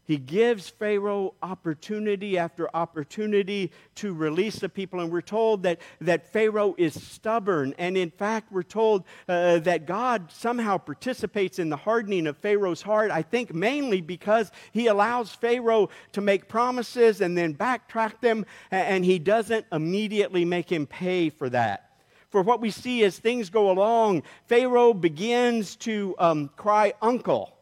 He 0.07 0.19
gives 0.19 0.69
Pharaoh 0.69 1.35
opportunity 1.43 2.39
after 2.39 2.75
opportunity 2.75 3.73
to 3.97 4.15
release 4.15 4.61
the 4.61 4.69
people. 4.69 5.01
And 5.01 5.11
we're 5.11 5.21
told 5.21 5.65
that, 5.65 5.81
that 6.01 6.33
Pharaoh 6.33 6.77
is 6.79 6.95
stubborn. 6.95 7.75
And 7.77 7.97
in 7.97 8.11
fact, 8.11 8.53
we're 8.53 8.63
told 8.63 9.05
uh, 9.29 9.59
that 9.61 9.85
God 9.85 10.31
somehow 10.31 10.79
participates 10.79 11.59
in 11.59 11.71
the 11.71 11.77
hardening 11.77 12.29
of 12.29 12.37
Pharaoh's 12.37 12.83
heart. 12.83 13.11
I 13.11 13.23
think 13.23 13.53
mainly 13.53 14.01
because 14.01 14.53
he 14.71 14.87
allows 14.87 15.33
Pharaoh 15.33 15.91
to 16.13 16.21
make 16.21 16.49
promises 16.49 17.21
and 17.21 17.37
then 17.37 17.55
backtrack 17.55 18.21
them, 18.21 18.47
and 18.71 19.05
he 19.05 19.19
doesn't 19.19 19.67
immediately 19.73 20.45
make 20.45 20.71
him 20.71 20.87
pay 20.87 21.31
for 21.31 21.51
that. 21.51 21.91
For 22.31 22.43
what 22.43 22.61
we 22.61 22.71
see 22.71 23.03
as 23.03 23.19
things 23.19 23.51
go 23.51 23.71
along, 23.71 24.23
Pharaoh 24.47 24.95
begins 24.95 25.75
to 25.77 26.15
um, 26.19 26.51
cry, 26.57 26.93
Uncle. 27.03 27.53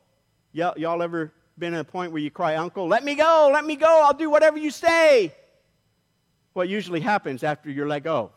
Y'all 0.53 1.03
ever 1.03 1.33
been 1.59 1.75
at 1.75 1.81
a 1.81 1.85
point 1.85 2.13
where 2.13 2.21
you 2.21 2.31
cry, 2.31 2.57
Uncle, 2.57 2.87
let 2.87 3.05
me 3.05 3.15
go, 3.15 3.51
let 3.53 3.65
me 3.65 3.77
go, 3.77 4.03
I'll 4.05 4.15
do 4.15 4.29
whatever 4.31 4.59
you 4.59 4.71
say? 4.71 5.33
What 6.53 6.69
usually 6.69 7.01
happens 7.01 7.43
after 7.43 7.71
you're 7.71 7.87
let 7.87 8.05
go? 8.05 8.31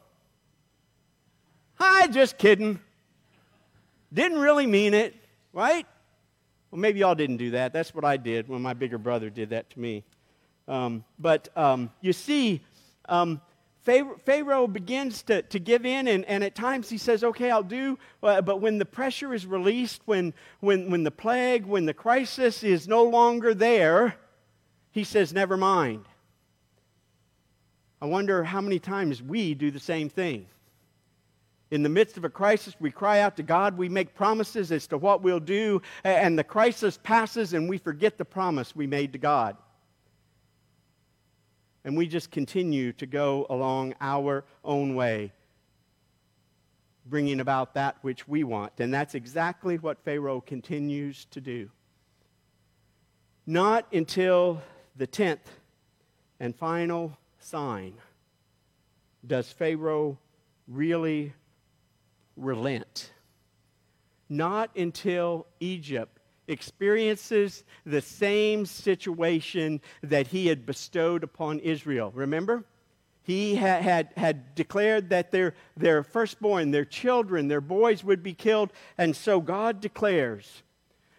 Hi, 1.76 2.08
just 2.08 2.38
kidding. 2.38 2.80
Didn't 4.14 4.40
really 4.40 4.66
mean 4.66 4.94
it, 4.94 5.16
right? 5.54 5.86
Well, 6.72 6.80
maybe 6.80 7.00
y'all 7.00 7.16
didn't 7.16 7.38
do 7.38 7.52
that. 7.52 7.74
That's 7.74 7.94
what 7.94 8.04
I 8.04 8.18
did 8.18 8.48
when 8.48 8.62
my 8.62 8.74
bigger 8.74 8.98
brother 8.98 9.30
did 9.30 9.52
that 9.52 9.70
to 9.72 9.80
me. 9.80 10.04
Um, 10.68 11.04
but 11.20 11.50
um, 11.56 11.92
you 12.02 12.14
see, 12.14 12.62
um, 13.08 13.42
Pharaoh 13.88 14.68
begins 14.68 15.24
to, 15.24 15.42
to 15.44 15.60
give 15.60 15.86
in, 15.86 16.10
and, 16.10 16.26
and 16.26 16.44
at 16.44 16.56
times 16.56 16.90
he 16.90 16.98
says, 16.98 17.24
Okay, 17.24 17.50
I'll 17.50 17.64
do. 17.64 17.98
Uh, 18.22 18.42
but 18.42 18.60
when 18.60 18.80
the 18.80 18.86
pressure 18.86 19.34
is 19.34 19.46
released, 19.46 20.02
when, 20.06 20.34
when, 20.60 20.92
when 20.92 21.04
the 21.04 21.12
plague, 21.12 21.66
when 21.66 21.86
the 21.86 21.94
crisis 21.94 22.64
is 22.64 22.88
no 22.88 23.04
longer 23.04 23.54
there, 23.54 24.16
he 24.92 25.06
says, 25.06 25.32
Never 25.32 25.56
mind. 25.56 26.06
I 28.02 28.08
wonder 28.08 28.44
how 28.44 28.60
many 28.60 28.78
times 28.78 29.24
we 29.24 29.54
do 29.54 29.72
the 29.72 29.80
same 29.80 30.10
thing. 30.10 30.48
In 31.72 31.82
the 31.82 31.90
midst 31.90 32.18
of 32.18 32.26
a 32.26 32.30
crisis, 32.30 32.76
we 32.80 32.92
cry 32.92 33.22
out 33.22 33.38
to 33.38 33.44
God, 33.44 33.78
we 33.78 33.90
make 33.90 34.16
promises 34.16 34.72
as 34.72 34.86
to 34.88 34.98
what 34.98 35.22
we'll 35.22 35.40
do, 35.40 35.82
and 36.04 36.38
the 36.38 36.44
crisis 36.44 37.00
passes 37.02 37.54
and 37.54 37.70
we 37.70 37.78
forget 37.78 38.18
the 38.18 38.26
promise 38.26 38.76
we 38.76 38.86
made 38.86 39.14
to 39.14 39.20
God. 39.20 39.58
And 41.88 41.96
we 41.96 42.06
just 42.06 42.32
continue 42.32 42.92
to 42.92 43.06
go 43.06 43.48
along 43.50 43.96
our 44.02 44.44
own 44.62 44.94
way, 44.94 45.32
bringing 47.06 47.40
about 47.40 47.76
that 47.76 47.96
which 48.02 48.28
we 48.28 48.44
want. 48.44 48.74
And 48.80 48.94
that's 48.94 49.16
exactly 49.16 49.78
what 49.78 50.04
Pharaoh 50.04 50.42
continues 50.42 51.24
to 51.32 51.40
do. 51.40 51.70
Not 53.46 53.86
until 53.94 54.62
the 54.98 55.08
tenth 55.08 55.50
and 56.42 56.54
final 56.54 57.18
sign 57.40 57.94
does 59.26 59.50
Pharaoh 59.54 60.20
really 60.68 61.32
relent. 62.36 63.14
Not 64.28 64.76
until 64.76 65.48
Egypt 65.62 66.17
experiences 66.48 67.64
the 67.86 68.02
same 68.02 68.66
situation 68.66 69.82
that 70.04 70.28
he 70.28 70.48
had 70.48 70.66
bestowed 70.66 71.24
upon 71.24 71.60
Israel. 71.60 72.12
Remember? 72.16 72.64
He 73.24 73.56
had, 73.56 73.84
had, 73.84 74.14
had, 74.16 74.56
declared 74.56 75.10
that 75.10 75.32
their, 75.32 75.54
their 75.76 76.02
firstborn, 76.02 76.72
their 76.72 76.86
children, 76.86 77.50
their 77.50 77.60
boys 77.60 78.02
would 78.02 78.24
be 78.24 78.34
killed. 78.34 78.72
And 78.98 79.14
so 79.14 79.42
God 79.42 79.82
declares 79.82 80.64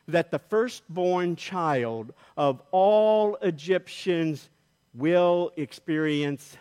that 0.07 0.31
the 0.31 0.39
firstborn 0.39 1.37
child 1.37 2.15
of 2.35 2.63
all 2.71 3.37
Egyptians 3.43 4.49
will 4.95 5.53
experience 5.57 6.57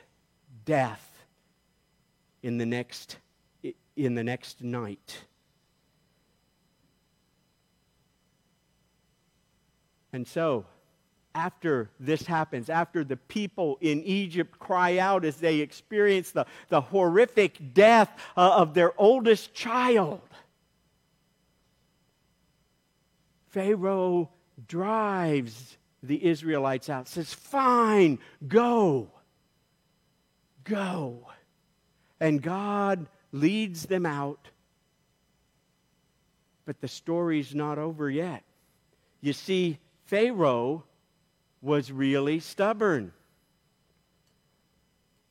death 0.65 1.23
in 2.43 2.58
the 2.58 2.65
next, 2.65 3.17
in 3.95 4.15
the 4.15 4.23
next 4.23 4.62
night. 4.62 5.26
And 10.17 10.27
so, 10.27 10.65
after 11.36 11.91
this 11.99 12.25
happens, 12.25 12.71
after 12.71 13.03
the 13.03 13.17
people 13.17 13.77
in 13.82 14.01
Egypt 14.01 14.58
cry 14.58 14.97
out 14.97 15.23
as 15.23 15.36
they 15.36 15.60
experience 15.60 16.32
the, 16.32 16.47
the 16.69 16.82
horrific 16.82 17.75
death 17.75 18.10
uh, 18.36 18.56
of 18.56 18.73
their 18.73 18.99
oldest 18.99 19.53
child, 19.53 20.21
Pharaoh 23.49 24.32
drives 24.67 25.77
the 26.01 26.25
Israelites 26.25 26.89
out, 26.89 27.08
says, 27.08 27.32
Fine, 27.32 28.17
go. 28.47 29.12
Go. 30.63 31.27
And 32.19 32.41
God 32.41 33.06
leads 33.32 33.86
them 33.86 34.08
out. 34.08 34.49
But 36.65 36.82
the 36.82 36.88
story's 36.88 37.53
not 37.53 37.77
over 37.77 38.10
yet. 38.10 38.41
You 39.21 39.34
see, 39.34 39.80
Pharaoh 40.08 40.84
was 41.62 41.91
really 41.91 42.39
stubborn 42.39 43.13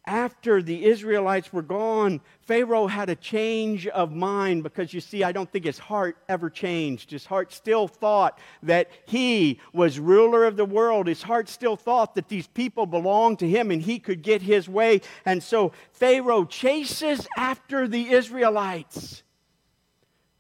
after 0.06 0.62
the 0.62 0.84
Israelites 0.84 1.52
were 1.52 1.62
gone, 1.62 2.20
Pharaoh 2.42 2.86
had 2.86 3.10
a 3.10 3.16
change 3.16 3.88
of 3.88 4.12
mind 4.12 4.62
because 4.62 4.94
you 4.94 5.00
see, 5.00 5.24
I 5.24 5.32
don't 5.32 5.50
think 5.50 5.64
his 5.64 5.80
heart 5.80 6.16
ever 6.28 6.48
changed. 6.48 7.10
His 7.10 7.26
heart 7.26 7.52
still 7.52 7.88
thought 7.88 8.38
that 8.62 8.88
he 9.06 9.60
was 9.72 9.98
ruler 9.98 10.44
of 10.44 10.56
the 10.56 10.64
world. 10.64 11.08
His 11.08 11.22
heart 11.22 11.48
still 11.48 11.76
thought 11.76 12.14
that 12.14 12.28
these 12.28 12.46
people 12.46 12.86
belonged 12.86 13.40
to 13.40 13.48
him 13.48 13.72
and 13.72 13.82
he 13.82 13.98
could 13.98 14.22
get 14.22 14.42
his 14.42 14.68
way. 14.68 15.00
And 15.24 15.42
so 15.42 15.72
Pharaoh 15.92 16.44
chases 16.44 17.26
after 17.36 17.88
the 17.88 18.10
Israelites, 18.10 19.24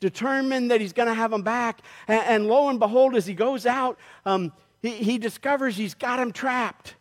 determined 0.00 0.70
that 0.70 0.80
he's 0.80 0.92
going 0.92 1.08
to 1.08 1.14
have 1.14 1.30
them 1.30 1.42
back. 1.42 1.80
And, 2.08 2.20
and, 2.20 2.46
lo 2.46 2.68
and 2.68 2.78
behold, 2.78 3.14
as 3.14 3.26
he 3.26 3.34
goes 3.34 3.66
out, 3.66 3.98
um, 4.24 4.52
he, 4.82 4.90
he 4.90 5.18
discovers 5.18 5.76
he's 5.76 5.94
got 5.94 6.18
them 6.18 6.32
trapped. 6.32 6.94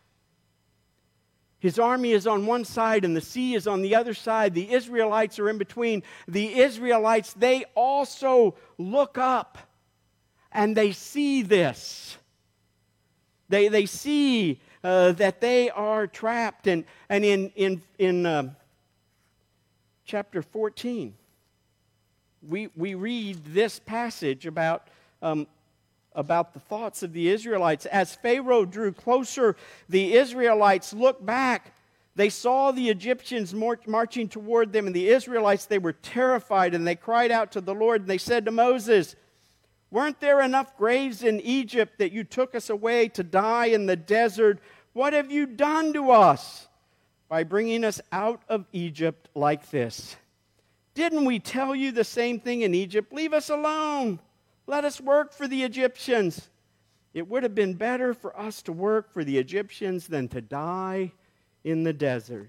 His 1.58 1.78
army 1.78 2.12
is 2.12 2.26
on 2.26 2.46
one 2.46 2.64
side 2.64 3.04
and 3.04 3.16
the 3.16 3.20
sea 3.20 3.54
is 3.54 3.66
on 3.66 3.82
the 3.82 3.94
other 3.94 4.14
side. 4.14 4.54
The 4.54 4.70
Israelites 4.70 5.38
are 5.38 5.48
in 5.48 5.58
between. 5.58 6.02
The 6.28 6.60
Israelites, 6.60 7.32
they 7.32 7.64
also 7.74 8.54
look 8.78 9.18
up 9.18 9.58
and 10.52 10.76
they 10.76 10.92
see 10.92 11.42
this. 11.42 12.18
They, 13.48 13.68
they 13.68 13.86
see 13.86 14.60
uh, 14.84 15.12
that 15.12 15.40
they 15.40 15.70
are 15.70 16.06
trapped. 16.06 16.66
And, 16.66 16.84
and 17.08 17.24
in, 17.24 17.50
in, 17.56 17.82
in 17.98 18.26
uh, 18.26 18.50
chapter 20.04 20.42
14, 20.42 21.14
we, 22.48 22.68
we 22.76 22.94
read 22.94 23.44
this 23.46 23.78
passage 23.78 24.46
about 24.46 24.88
um, 25.22 25.46
about 26.16 26.54
the 26.54 26.60
thoughts 26.60 27.02
of 27.02 27.12
the 27.12 27.28
Israelites. 27.28 27.86
As 27.86 28.14
Pharaoh 28.14 28.64
drew 28.64 28.90
closer, 28.90 29.54
the 29.88 30.14
Israelites 30.14 30.92
looked 30.92 31.24
back. 31.24 31.74
They 32.16 32.30
saw 32.30 32.72
the 32.72 32.88
Egyptians 32.88 33.52
marching 33.52 34.28
toward 34.28 34.72
them, 34.72 34.86
and 34.86 34.96
the 34.96 35.08
Israelites, 35.08 35.66
they 35.66 35.78
were 35.78 35.92
terrified, 35.92 36.74
and 36.74 36.86
they 36.86 36.96
cried 36.96 37.30
out 37.30 37.52
to 37.52 37.60
the 37.60 37.74
Lord, 37.74 38.00
and 38.00 38.10
they 38.10 38.18
said 38.18 38.46
to 38.46 38.50
Moses, 38.50 39.14
Weren't 39.90 40.18
there 40.20 40.40
enough 40.40 40.76
graves 40.78 41.22
in 41.22 41.40
Egypt 41.40 41.98
that 41.98 42.12
you 42.12 42.24
took 42.24 42.54
us 42.54 42.70
away 42.70 43.08
to 43.08 43.22
die 43.22 43.66
in 43.66 43.84
the 43.84 43.96
desert? 43.96 44.58
What 44.94 45.12
have 45.12 45.30
you 45.30 45.44
done 45.44 45.92
to 45.92 46.10
us 46.10 46.68
by 47.28 47.44
bringing 47.44 47.84
us 47.84 48.00
out 48.10 48.40
of 48.48 48.64
Egypt 48.72 49.28
like 49.34 49.70
this? 49.70 50.16
Didn't 50.96 51.26
we 51.26 51.38
tell 51.38 51.76
you 51.76 51.92
the 51.92 52.04
same 52.04 52.40
thing 52.40 52.62
in 52.62 52.74
Egypt? 52.74 53.12
Leave 53.12 53.34
us 53.34 53.50
alone. 53.50 54.18
Let 54.66 54.86
us 54.86 54.98
work 54.98 55.34
for 55.34 55.46
the 55.46 55.62
Egyptians. 55.62 56.48
It 57.12 57.28
would 57.28 57.42
have 57.42 57.54
been 57.54 57.74
better 57.74 58.14
for 58.14 58.36
us 58.38 58.62
to 58.62 58.72
work 58.72 59.12
for 59.12 59.22
the 59.22 59.36
Egyptians 59.36 60.06
than 60.06 60.26
to 60.28 60.40
die 60.40 61.12
in 61.64 61.84
the 61.84 61.92
desert. 61.92 62.48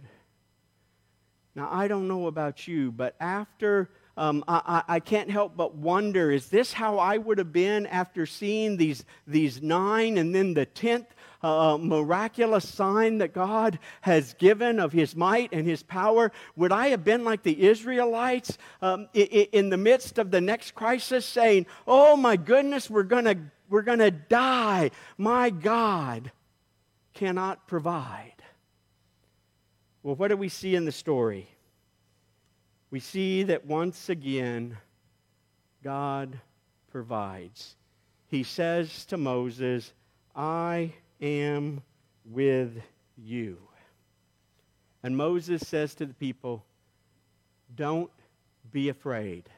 Now, 1.56 1.68
I 1.70 1.89
don't 1.89 2.08
know 2.08 2.28
about 2.28 2.70
you, 2.70 2.89
but 2.89 3.18
after 3.20 3.89
um, 4.16 4.45
I, 4.48 4.82
I, 4.88 5.00
can't 5.02 5.30
help 5.30 5.58
but 5.58 5.76
wonder 5.76 6.32
is 6.32 6.48
this 6.48 6.74
how 6.74 6.98
I 6.98 7.18
would 7.18 7.38
have 7.38 7.52
been 7.52 7.86
after 7.86 8.26
seeing 8.26 8.78
these, 8.78 9.06
these 9.28 9.62
nine 9.62 10.18
and 10.18 10.34
then 10.34 10.54
the 10.54 10.66
tenth 10.66 11.14
uh, 11.42 11.78
miraculous 11.80 12.68
sign 12.68 13.20
that 13.20 13.34
God 13.34 13.80
has 14.02 14.34
given 14.36 14.80
of 14.80 14.92
His 14.92 15.16
might 15.16 15.50
and 15.52 15.68
His 15.68 15.84
power? 15.84 16.32
Would 16.56 16.72
I 16.72 16.88
have 16.90 17.04
been 17.04 17.24
like 17.24 17.44
the 17.44 17.68
Israelites 17.68 18.58
um, 18.82 19.08
in, 19.14 19.26
in 19.26 19.70
the 19.70 19.78
midst 19.78 20.18
of 20.18 20.32
the 20.32 20.42
next 20.42 20.76
crisis 20.76 21.26
saying, 21.26 21.66
Oh 21.86 22.16
my 22.16 22.38
goodness, 22.38 22.90
we're 22.90 23.04
going 23.04 23.52
we're 23.70 23.82
going 23.82 24.00
to 24.00 24.12
die. 24.12 24.92
My 25.18 25.50
God 25.50 26.32
cannot 27.14 27.68
provide. 27.68 28.34
Well, 30.04 30.16
what 30.16 30.30
do 30.30 30.38
we 30.38 30.48
see 30.48 30.76
in 30.76 30.86
the 30.86 30.92
story? 30.92 31.50
we 32.90 33.00
see 33.00 33.44
that 33.44 33.66
once 33.66 34.10
again, 34.10 34.78
God 35.84 36.40
provides. 36.90 37.76
He 38.28 38.44
says 38.44 39.06
to 39.06 39.18
Moses, 39.18 39.94
I 40.36 40.94
am 41.22 41.82
with 42.26 42.82
you. 43.18 43.57
And 45.03 45.15
Moses 45.15 45.68
says 45.68 45.95
to 45.95 46.05
the 46.05 46.13
people, 46.13 46.65
Don't 47.74 48.11
be 48.72 48.89
afraid. 48.89 49.49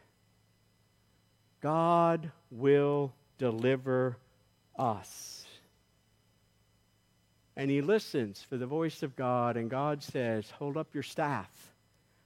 God 1.62 2.32
will 2.52 3.14
deliver 3.38 4.18
us. 4.78 5.46
And 7.56 7.70
he 7.70 7.82
listens 7.82 8.42
for 8.42 8.56
the 8.58 8.68
voice 8.68 9.04
of 9.04 9.16
God, 9.16 9.58
and 9.58 9.70
God 9.70 10.02
says, 10.04 10.50
Hold 10.52 10.78
up 10.78 10.94
your 10.94 11.04
staff. 11.04 11.50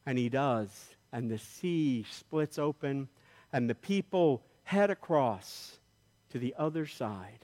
And 0.06 0.18
he 0.18 0.30
does 0.30 0.70
and 1.14 1.30
the 1.30 1.38
sea 1.38 2.06
splits 2.10 2.58
open, 2.58 3.08
and 3.54 3.70
the 3.70 3.76
people 3.76 4.44
head 4.64 4.90
across 4.90 5.78
to 6.32 6.40
the 6.40 6.56
other 6.58 6.88
side. 6.88 7.43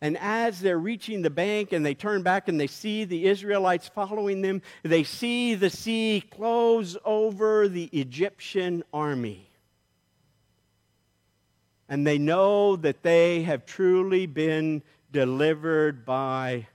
And 0.00 0.16
as 0.18 0.60
they're 0.60 0.78
reaching 0.78 1.22
the 1.22 1.30
bank 1.30 1.72
and 1.72 1.84
they 1.84 1.94
turn 1.94 2.22
back 2.22 2.48
and 2.48 2.58
they 2.58 2.66
see 2.66 3.04
the 3.04 3.26
Israelites 3.26 3.88
following 3.88 4.40
them, 4.40 4.62
they 4.82 5.04
see 5.04 5.54
the 5.54 5.68
sea 5.68 6.24
close 6.30 6.96
over 7.04 7.68
the 7.68 7.84
Egyptian 7.92 8.82
army. 8.94 9.46
And 11.88 12.06
they 12.06 12.18
know 12.18 12.76
that 12.76 13.02
they 13.02 13.42
have 13.42 13.66
truly 13.66 14.26
been 14.26 14.82
delivered 15.12 16.06
by 16.06 16.68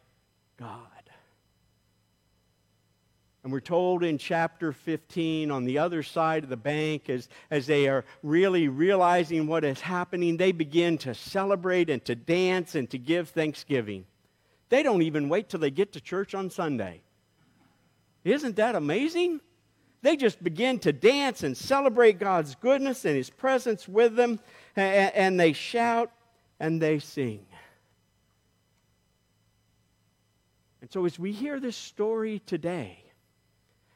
God. 0.57 0.94
And 3.45 3.51
we're 3.51 3.59
told 3.59 4.03
in 4.03 4.17
chapter 4.17 4.71
15, 4.73 5.51
on 5.51 5.65
the 5.65 5.77
other 5.77 6.01
side 6.01 6.43
of 6.43 6.49
the 6.49 6.57
bank, 6.57 7.11
as, 7.11 7.29
as 7.51 7.67
they 7.67 7.87
are 7.87 8.03
really 8.23 8.67
realizing 8.69 9.45
what 9.45 9.63
is 9.63 9.79
happening, 9.81 10.35
they 10.35 10.51
begin 10.51 10.97
to 10.97 11.13
celebrate 11.13 11.91
and 11.91 12.03
to 12.05 12.15
dance 12.15 12.73
and 12.73 12.89
to 12.89 12.97
give 12.97 13.29
thanksgiving. 13.29 14.05
They 14.69 14.81
don't 14.81 15.03
even 15.03 15.29
wait 15.29 15.47
till 15.47 15.59
they 15.59 15.69
get 15.69 15.93
to 15.93 16.01
church 16.01 16.33
on 16.33 16.49
Sunday. 16.49 17.01
Isn't 18.23 18.55
that 18.55 18.73
amazing? 18.73 19.41
They 20.01 20.17
just 20.17 20.43
begin 20.43 20.79
to 20.79 20.91
dance 20.91 21.43
and 21.43 21.55
celebrate 21.55 22.17
God's 22.17 22.55
goodness 22.55 23.05
and 23.05 23.15
His 23.15 23.29
presence 23.29 23.87
with 23.87 24.15
them, 24.15 24.39
and, 24.75 25.13
and 25.13 25.39
they 25.39 25.53
shout 25.53 26.09
and 26.59 26.81
they 26.81 26.97
sing. 26.97 27.45
And 30.81 30.91
so, 30.91 31.05
as 31.05 31.19
we 31.19 31.31
hear 31.31 31.59
this 31.59 31.77
story 31.77 32.41
today, 32.47 33.04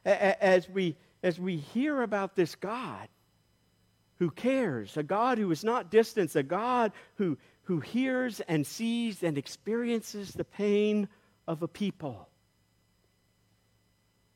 as 0.10 0.70
we, 0.70 0.96
as 1.24 1.40
we 1.40 1.58
hear 1.58 2.02
about 2.02 2.36
this 2.36 2.56
God 2.56 3.08
who 4.18 4.30
cares, 4.30 4.98
a 4.98 5.04
God 5.04 5.38
who 5.38 5.50
is 5.52 5.64
not 5.64 5.90
distant, 5.90 6.36
a 6.36 6.44
God 6.44 6.92
who, 7.16 7.38
who 7.64 7.80
hears 7.80 8.42
and 8.42 8.66
sees 8.66 9.24
and 9.24 9.38
experiences 9.38 10.34
the 10.34 10.44
pain 10.44 11.08
of 11.48 11.64
a 11.64 11.68
people. 11.68 12.28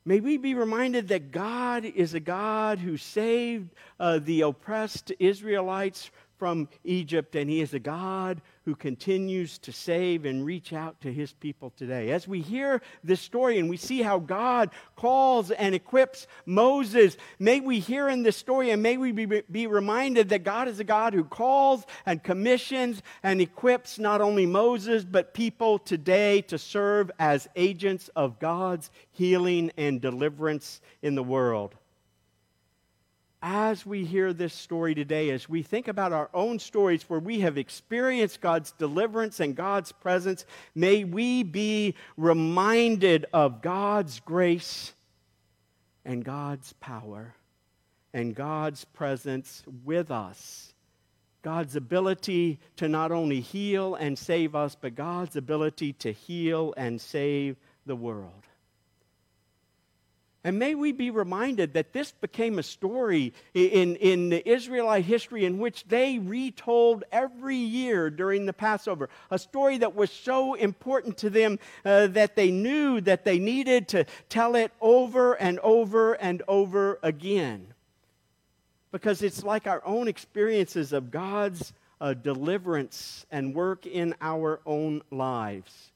May 0.06 0.20
we 0.20 0.38
be 0.38 0.54
reminded 0.54 1.08
that 1.10 1.32
God 1.32 1.86
is 1.86 2.14
a 2.14 2.20
God 2.20 2.80
who 2.80 2.98
saved 2.98 3.70
uh, 4.00 4.20
the 4.20 4.42
oppressed 4.42 5.14
Israelites 5.18 6.12
from 6.44 6.68
Egypt, 6.84 7.38
and 7.38 7.50
He 7.50 7.62
is 7.62 7.74
a 7.74 7.80
God 7.80 8.42
who 8.66 8.76
continues 8.76 9.58
to 9.60 9.72
save 9.72 10.26
and 10.26 10.46
reach 10.46 10.74
out 10.74 11.00
to 11.00 11.14
his 11.14 11.32
people 11.32 11.72
today. 11.78 12.12
As 12.12 12.28
we 12.28 12.42
hear 12.42 12.82
this 13.02 13.22
story 13.22 13.60
and 13.60 13.70
we 13.70 13.78
see 13.78 14.02
how 14.02 14.20
God 14.20 14.72
calls 14.98 15.52
and 15.52 15.74
equips 15.74 16.28
Moses, 16.46 17.16
may 17.40 17.62
we 17.62 17.80
hear 17.80 18.10
in 18.10 18.24
this 18.24 18.36
story 18.36 18.72
and 18.72 18.84
may 18.84 18.98
we 18.98 19.14
be, 19.14 19.42
be 19.50 19.68
reminded 19.68 20.28
that 20.30 20.44
God 20.44 20.68
is 20.68 20.82
a 20.82 20.84
God 20.84 21.14
who 21.14 21.24
calls 21.24 21.86
and 22.06 22.22
commissions 22.22 23.02
and 23.24 23.40
equips 23.40 23.98
not 23.98 24.20
only 24.20 24.46
Moses, 24.46 25.06
but 25.06 25.34
people 25.34 25.80
today 25.80 26.42
to 26.42 26.58
serve 26.58 27.10
as 27.20 27.48
agents 27.56 28.10
of 28.18 28.38
God's 28.38 28.92
healing 29.12 29.72
and 29.78 30.02
deliverance 30.02 30.82
in 31.02 31.16
the 31.16 31.24
world 31.24 31.76
as 33.46 33.86
we 33.86 34.06
hear 34.06 34.32
this 34.32 34.54
story 34.54 34.96
today, 34.96 35.30
as 35.30 35.50
we 35.50 35.62
think 35.62 35.90
about 35.90 36.14
our 36.14 36.30
own 36.34 36.58
stories 36.60 37.04
where 37.10 37.20
we 37.20 37.42
have 37.42 37.58
experienced 37.58 38.40
God's 38.40 38.72
deliverance 38.72 39.42
and 39.42 39.54
God's 39.54 39.92
presence, 39.92 40.46
may 40.74 41.04
we 41.04 41.44
be 41.44 41.96
reminded 42.16 43.26
of 43.34 43.62
God's 43.62 44.22
grace 44.22 44.94
and 46.06 46.24
God's 46.24 46.72
power 46.80 47.36
and 48.14 48.34
God's 48.34 48.86
presence 48.86 49.62
with 49.84 50.10
us. 50.10 50.74
God's 51.42 51.76
ability 51.76 52.60
to 52.78 52.88
not 52.88 53.12
only 53.12 53.42
heal 53.42 53.96
and 53.96 54.18
save 54.18 54.56
us, 54.56 54.78
but 54.80 54.96
God's 54.96 55.36
ability 55.36 55.92
to 55.94 56.14
heal 56.14 56.74
and 56.78 57.02
save 57.02 57.58
the 57.86 57.96
world. 57.98 58.48
And 60.46 60.60
may 60.60 60.76
we 60.76 60.92
be 60.92 61.10
reminded 61.10 61.74
that 61.74 61.94
this 61.94 62.12
became 62.12 62.60
a 62.60 62.64
story 62.64 63.34
in, 63.54 63.96
in 63.96 64.30
the 64.30 64.48
Israelite 64.48 65.06
history 65.06 65.46
in 65.46 65.58
which 65.58 65.86
they 65.88 66.20
retold 66.20 67.06
every 67.14 67.56
year 67.56 68.10
during 68.10 68.46
the 68.46 68.52
Passover. 68.52 69.08
A 69.32 69.40
story 69.40 69.78
that 69.78 69.96
was 69.96 70.12
so 70.12 70.56
important 70.56 71.18
to 71.20 71.30
them 71.30 71.60
uh, 71.86 72.08
that 72.08 72.36
they 72.36 72.52
knew 72.52 73.00
that 73.02 73.24
they 73.24 73.40
needed 73.40 73.88
to 73.90 74.06
tell 74.28 74.56
it 74.56 74.74
over 74.82 75.34
and 75.36 75.60
over 75.60 76.14
and 76.16 76.42
over 76.50 77.00
again. 77.02 77.74
Because 78.92 79.22
it's 79.22 79.44
like 79.44 79.66
our 79.66 79.84
own 79.86 80.10
experiences 80.10 80.92
of 80.92 81.10
God's 81.10 81.72
uh, 82.02 82.14
deliverance 82.16 83.26
and 83.32 83.56
work 83.56 83.86
in 83.86 84.14
our 84.20 84.60
own 84.66 85.04
lives. 85.10 85.93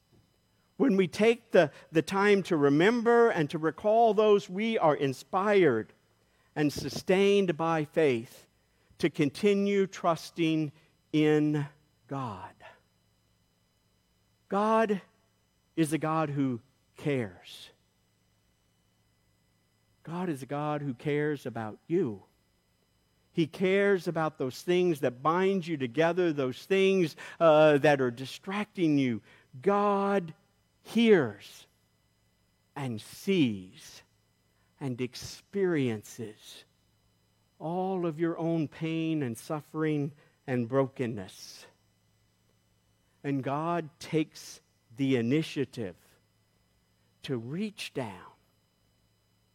When 0.78 0.96
we 0.96 1.08
take 1.08 1.50
the, 1.50 1.72
the 1.90 2.02
time 2.02 2.42
to 2.44 2.56
remember 2.56 3.30
and 3.30 3.50
to 3.50 3.58
recall 3.58 4.14
those, 4.14 4.48
we 4.48 4.78
are 4.78 4.94
inspired 4.94 5.92
and 6.54 6.72
sustained 6.72 7.56
by 7.56 7.84
faith 7.84 8.46
to 8.98 9.10
continue 9.10 9.88
trusting 9.88 10.70
in 11.12 11.66
God. 12.06 12.54
God 14.48 15.00
is 15.76 15.92
a 15.92 15.98
God 15.98 16.30
who 16.30 16.60
cares. 16.96 17.70
God 20.04 20.28
is 20.28 20.42
a 20.42 20.46
God 20.46 20.80
who 20.80 20.94
cares 20.94 21.44
about 21.44 21.78
you. 21.88 22.22
He 23.32 23.48
cares 23.48 24.06
about 24.06 24.38
those 24.38 24.62
things 24.62 25.00
that 25.00 25.24
bind 25.24 25.66
you 25.66 25.76
together, 25.76 26.32
those 26.32 26.64
things 26.64 27.16
uh, 27.40 27.78
that 27.78 28.00
are 28.00 28.10
distracting 28.12 28.96
you. 28.96 29.22
God 29.60 30.34
hears 30.88 31.66
and 32.74 33.00
sees 33.00 34.02
and 34.80 35.00
experiences 35.00 36.64
all 37.58 38.06
of 38.06 38.18
your 38.18 38.38
own 38.38 38.68
pain 38.68 39.22
and 39.22 39.36
suffering 39.36 40.12
and 40.46 40.68
brokenness. 40.68 41.66
And 43.22 43.42
God 43.42 43.90
takes 43.98 44.60
the 44.96 45.16
initiative 45.16 45.96
to 47.24 47.36
reach 47.36 47.92
down, 47.92 48.32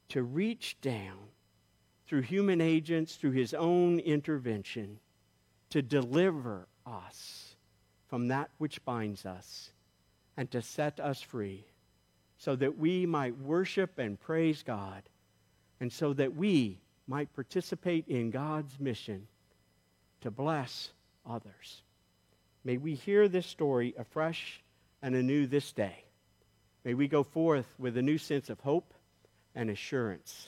to 0.10 0.22
reach 0.22 0.78
down 0.82 1.18
through 2.06 2.22
human 2.22 2.62
agents, 2.62 3.16
through 3.16 3.32
his 3.32 3.54
own 3.54 4.00
intervention, 4.00 5.00
to 5.72 5.82
deliver 5.82 6.68
us 6.86 7.56
from 8.08 8.28
that 8.28 8.52
which 8.60 8.84
binds 8.86 9.26
us 9.26 9.73
and 10.38 10.50
to 10.52 10.62
set 10.62 11.00
us 11.00 11.22
free 11.22 11.66
so 12.38 12.56
that 12.56 12.78
we 12.78 13.06
might 13.06 13.38
worship 13.40 14.00
and 14.00 14.20
praise 14.20 14.64
God 14.64 15.04
and 15.80 15.92
so 15.92 16.14
that 16.14 16.36
we 16.36 16.80
might 17.08 17.34
participate 17.34 18.08
in 18.08 18.32
God's 18.32 18.80
mission 18.80 19.28
to 20.22 20.32
bless 20.32 20.90
others. 21.30 21.82
May 22.64 22.78
we 22.78 22.96
hear 22.96 23.28
this 23.28 23.46
story 23.46 23.94
afresh 23.98 24.62
and 25.02 25.16
anew 25.16 25.48
this 25.48 25.72
day. 25.72 26.04
May 26.86 26.94
we 26.94 27.08
go 27.08 27.24
forth 27.24 27.68
with 27.78 27.98
a 27.98 28.02
new 28.02 28.18
sense 28.18 28.50
of 28.50 28.60
hope 28.60 28.94
and 29.56 29.70
assurance 29.70 30.48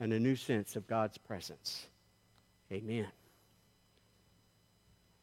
and 0.00 0.12
a 0.12 0.20
new 0.20 0.36
sense 0.36 0.76
of 0.76 0.86
God's 0.86 1.18
presence. 1.18 1.86
Amen. 2.70 3.08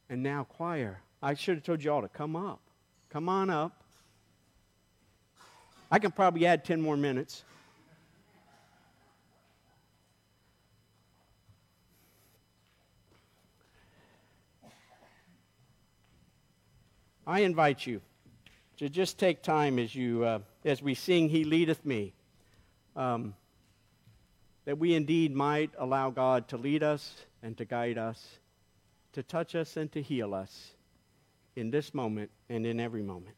And 0.10 0.24
now, 0.24 0.44
choir, 0.44 1.02
I 1.22 1.34
should 1.34 1.56
have 1.56 1.64
told 1.64 1.84
you 1.84 1.92
all 1.92 2.02
to 2.02 2.08
come 2.08 2.36
up. 2.36 2.62
Come 3.10 3.30
on 3.30 3.50
up. 3.50 3.83
I 5.94 6.00
can 6.00 6.10
probably 6.10 6.48
add 6.48 6.66
10 6.66 6.82
more 6.82 6.98
minutes. 6.98 7.44
I 17.28 17.42
invite 17.42 17.86
you 17.86 18.02
to 18.78 18.90
just 18.90 19.20
take 19.20 19.44
time 19.44 19.78
as 19.78 19.94
you 19.94 20.24
uh, 20.24 20.40
as 20.66 20.82
we 20.82 20.96
sing 20.96 21.30
"He 21.30 21.44
leadeth 21.44 21.86
me," 21.86 22.14
um, 22.96 23.36
that 24.66 24.80
we 24.80 24.96
indeed 24.96 25.36
might 25.36 25.70
allow 25.78 26.10
God 26.10 26.48
to 26.48 26.58
lead 26.58 26.82
us 26.82 27.14
and 27.44 27.56
to 27.60 27.66
guide 27.66 28.00
us, 28.00 28.40
to 29.12 29.22
touch 29.22 29.54
us 29.54 29.78
and 29.78 29.92
to 29.92 30.02
heal 30.02 30.34
us 30.34 30.72
in 31.56 31.70
this 31.70 31.94
moment 31.94 32.32
and 32.50 32.66
in 32.66 32.80
every 32.80 33.04
moment. 33.04 33.36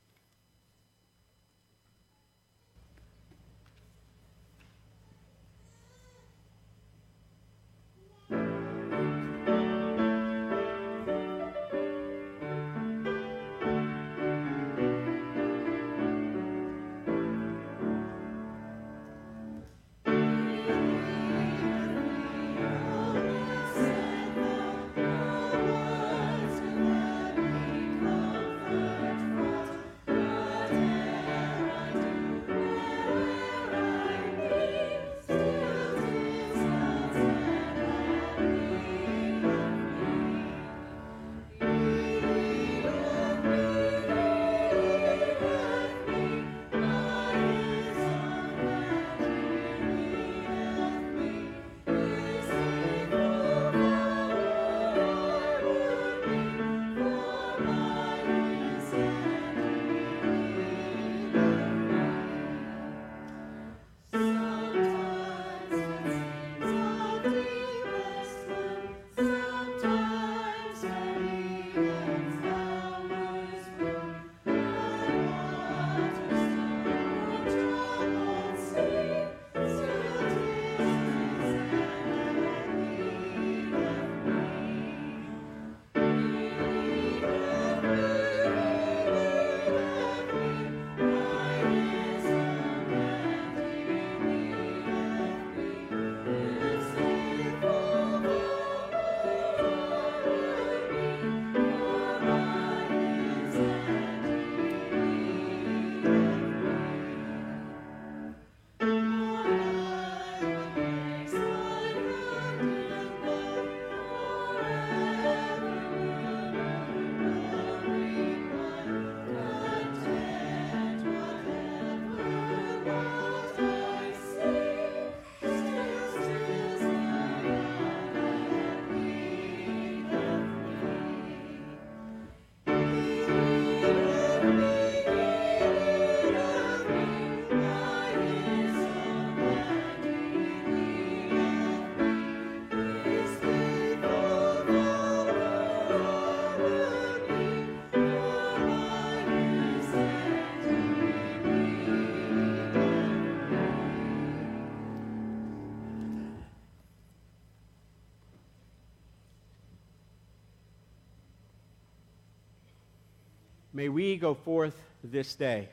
May 163.86 163.89
we 163.89 164.17
go 164.17 164.33
forth 164.33 164.73
this 165.03 165.36
day 165.36 165.69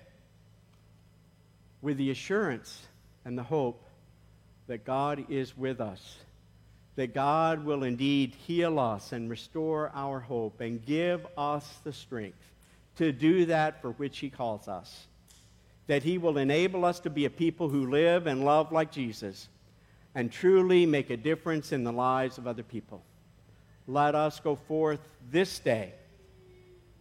with 1.81 1.97
the 1.97 2.11
assurance 2.11 2.83
and 3.25 3.39
the 3.39 3.43
hope 3.43 3.83
that 4.67 4.85
God 4.85 5.25
is 5.31 5.57
with 5.57 5.81
us, 5.81 6.19
that 6.97 7.15
God 7.15 7.65
will 7.65 7.85
indeed 7.85 8.35
heal 8.35 8.79
us 8.79 9.13
and 9.13 9.31
restore 9.31 9.91
our 9.95 10.21
hope 10.21 10.61
and 10.61 10.85
give 10.85 11.27
us 11.39 11.67
the 11.85 11.93
strength 11.95 12.37
to 12.97 13.13
do 13.13 13.47
that 13.47 13.81
for 13.81 13.93
which 13.93 14.19
He 14.19 14.29
calls 14.29 14.69
us, 14.69 15.07
that 15.87 16.03
He 16.03 16.19
will 16.19 16.37
enable 16.37 16.85
us 16.85 17.01
to 17.01 17.09
be 17.09 17.25
a 17.25 17.31
people 17.31 17.71
who 17.71 17.91
live 17.91 18.27
and 18.27 18.45
love 18.45 18.73
like 18.73 18.93
Jesus 18.93 19.49
and 20.15 20.31
truly 20.31 20.85
make 20.85 21.09
a 21.09 21.17
difference 21.17 21.73
in 21.73 21.83
the 21.83 21.93
lives 21.93 22.37
of 22.37 22.47
other 22.47 22.63
people. 22.63 23.03
Let 23.87 24.15
us 24.15 24.39
go 24.39 24.55
forth 24.55 25.01
this 25.31 25.59
day 25.61 25.95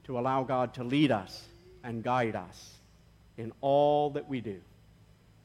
to 0.06 0.18
allow 0.20 0.44
God 0.44 0.74
to 0.76 0.84
lead 0.84 1.12
us 1.12 1.44
and 1.84 2.04
guide 2.04 2.36
us 2.36 2.76
in 3.38 3.52
all 3.62 4.10
that 4.12 4.28
we 4.28 4.42
do. 4.42 4.60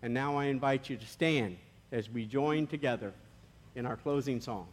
And 0.03 0.13
now 0.13 0.37
I 0.37 0.47
invite 0.47 0.91
you 0.91 0.97
to 0.97 1.07
stand 1.07 1.57
as 1.93 2.11
we 2.11 2.27
join 2.27 2.67
together 2.67 3.13
in 3.75 3.87
our 3.87 3.97
closing 3.97 4.41
song. 4.41 4.67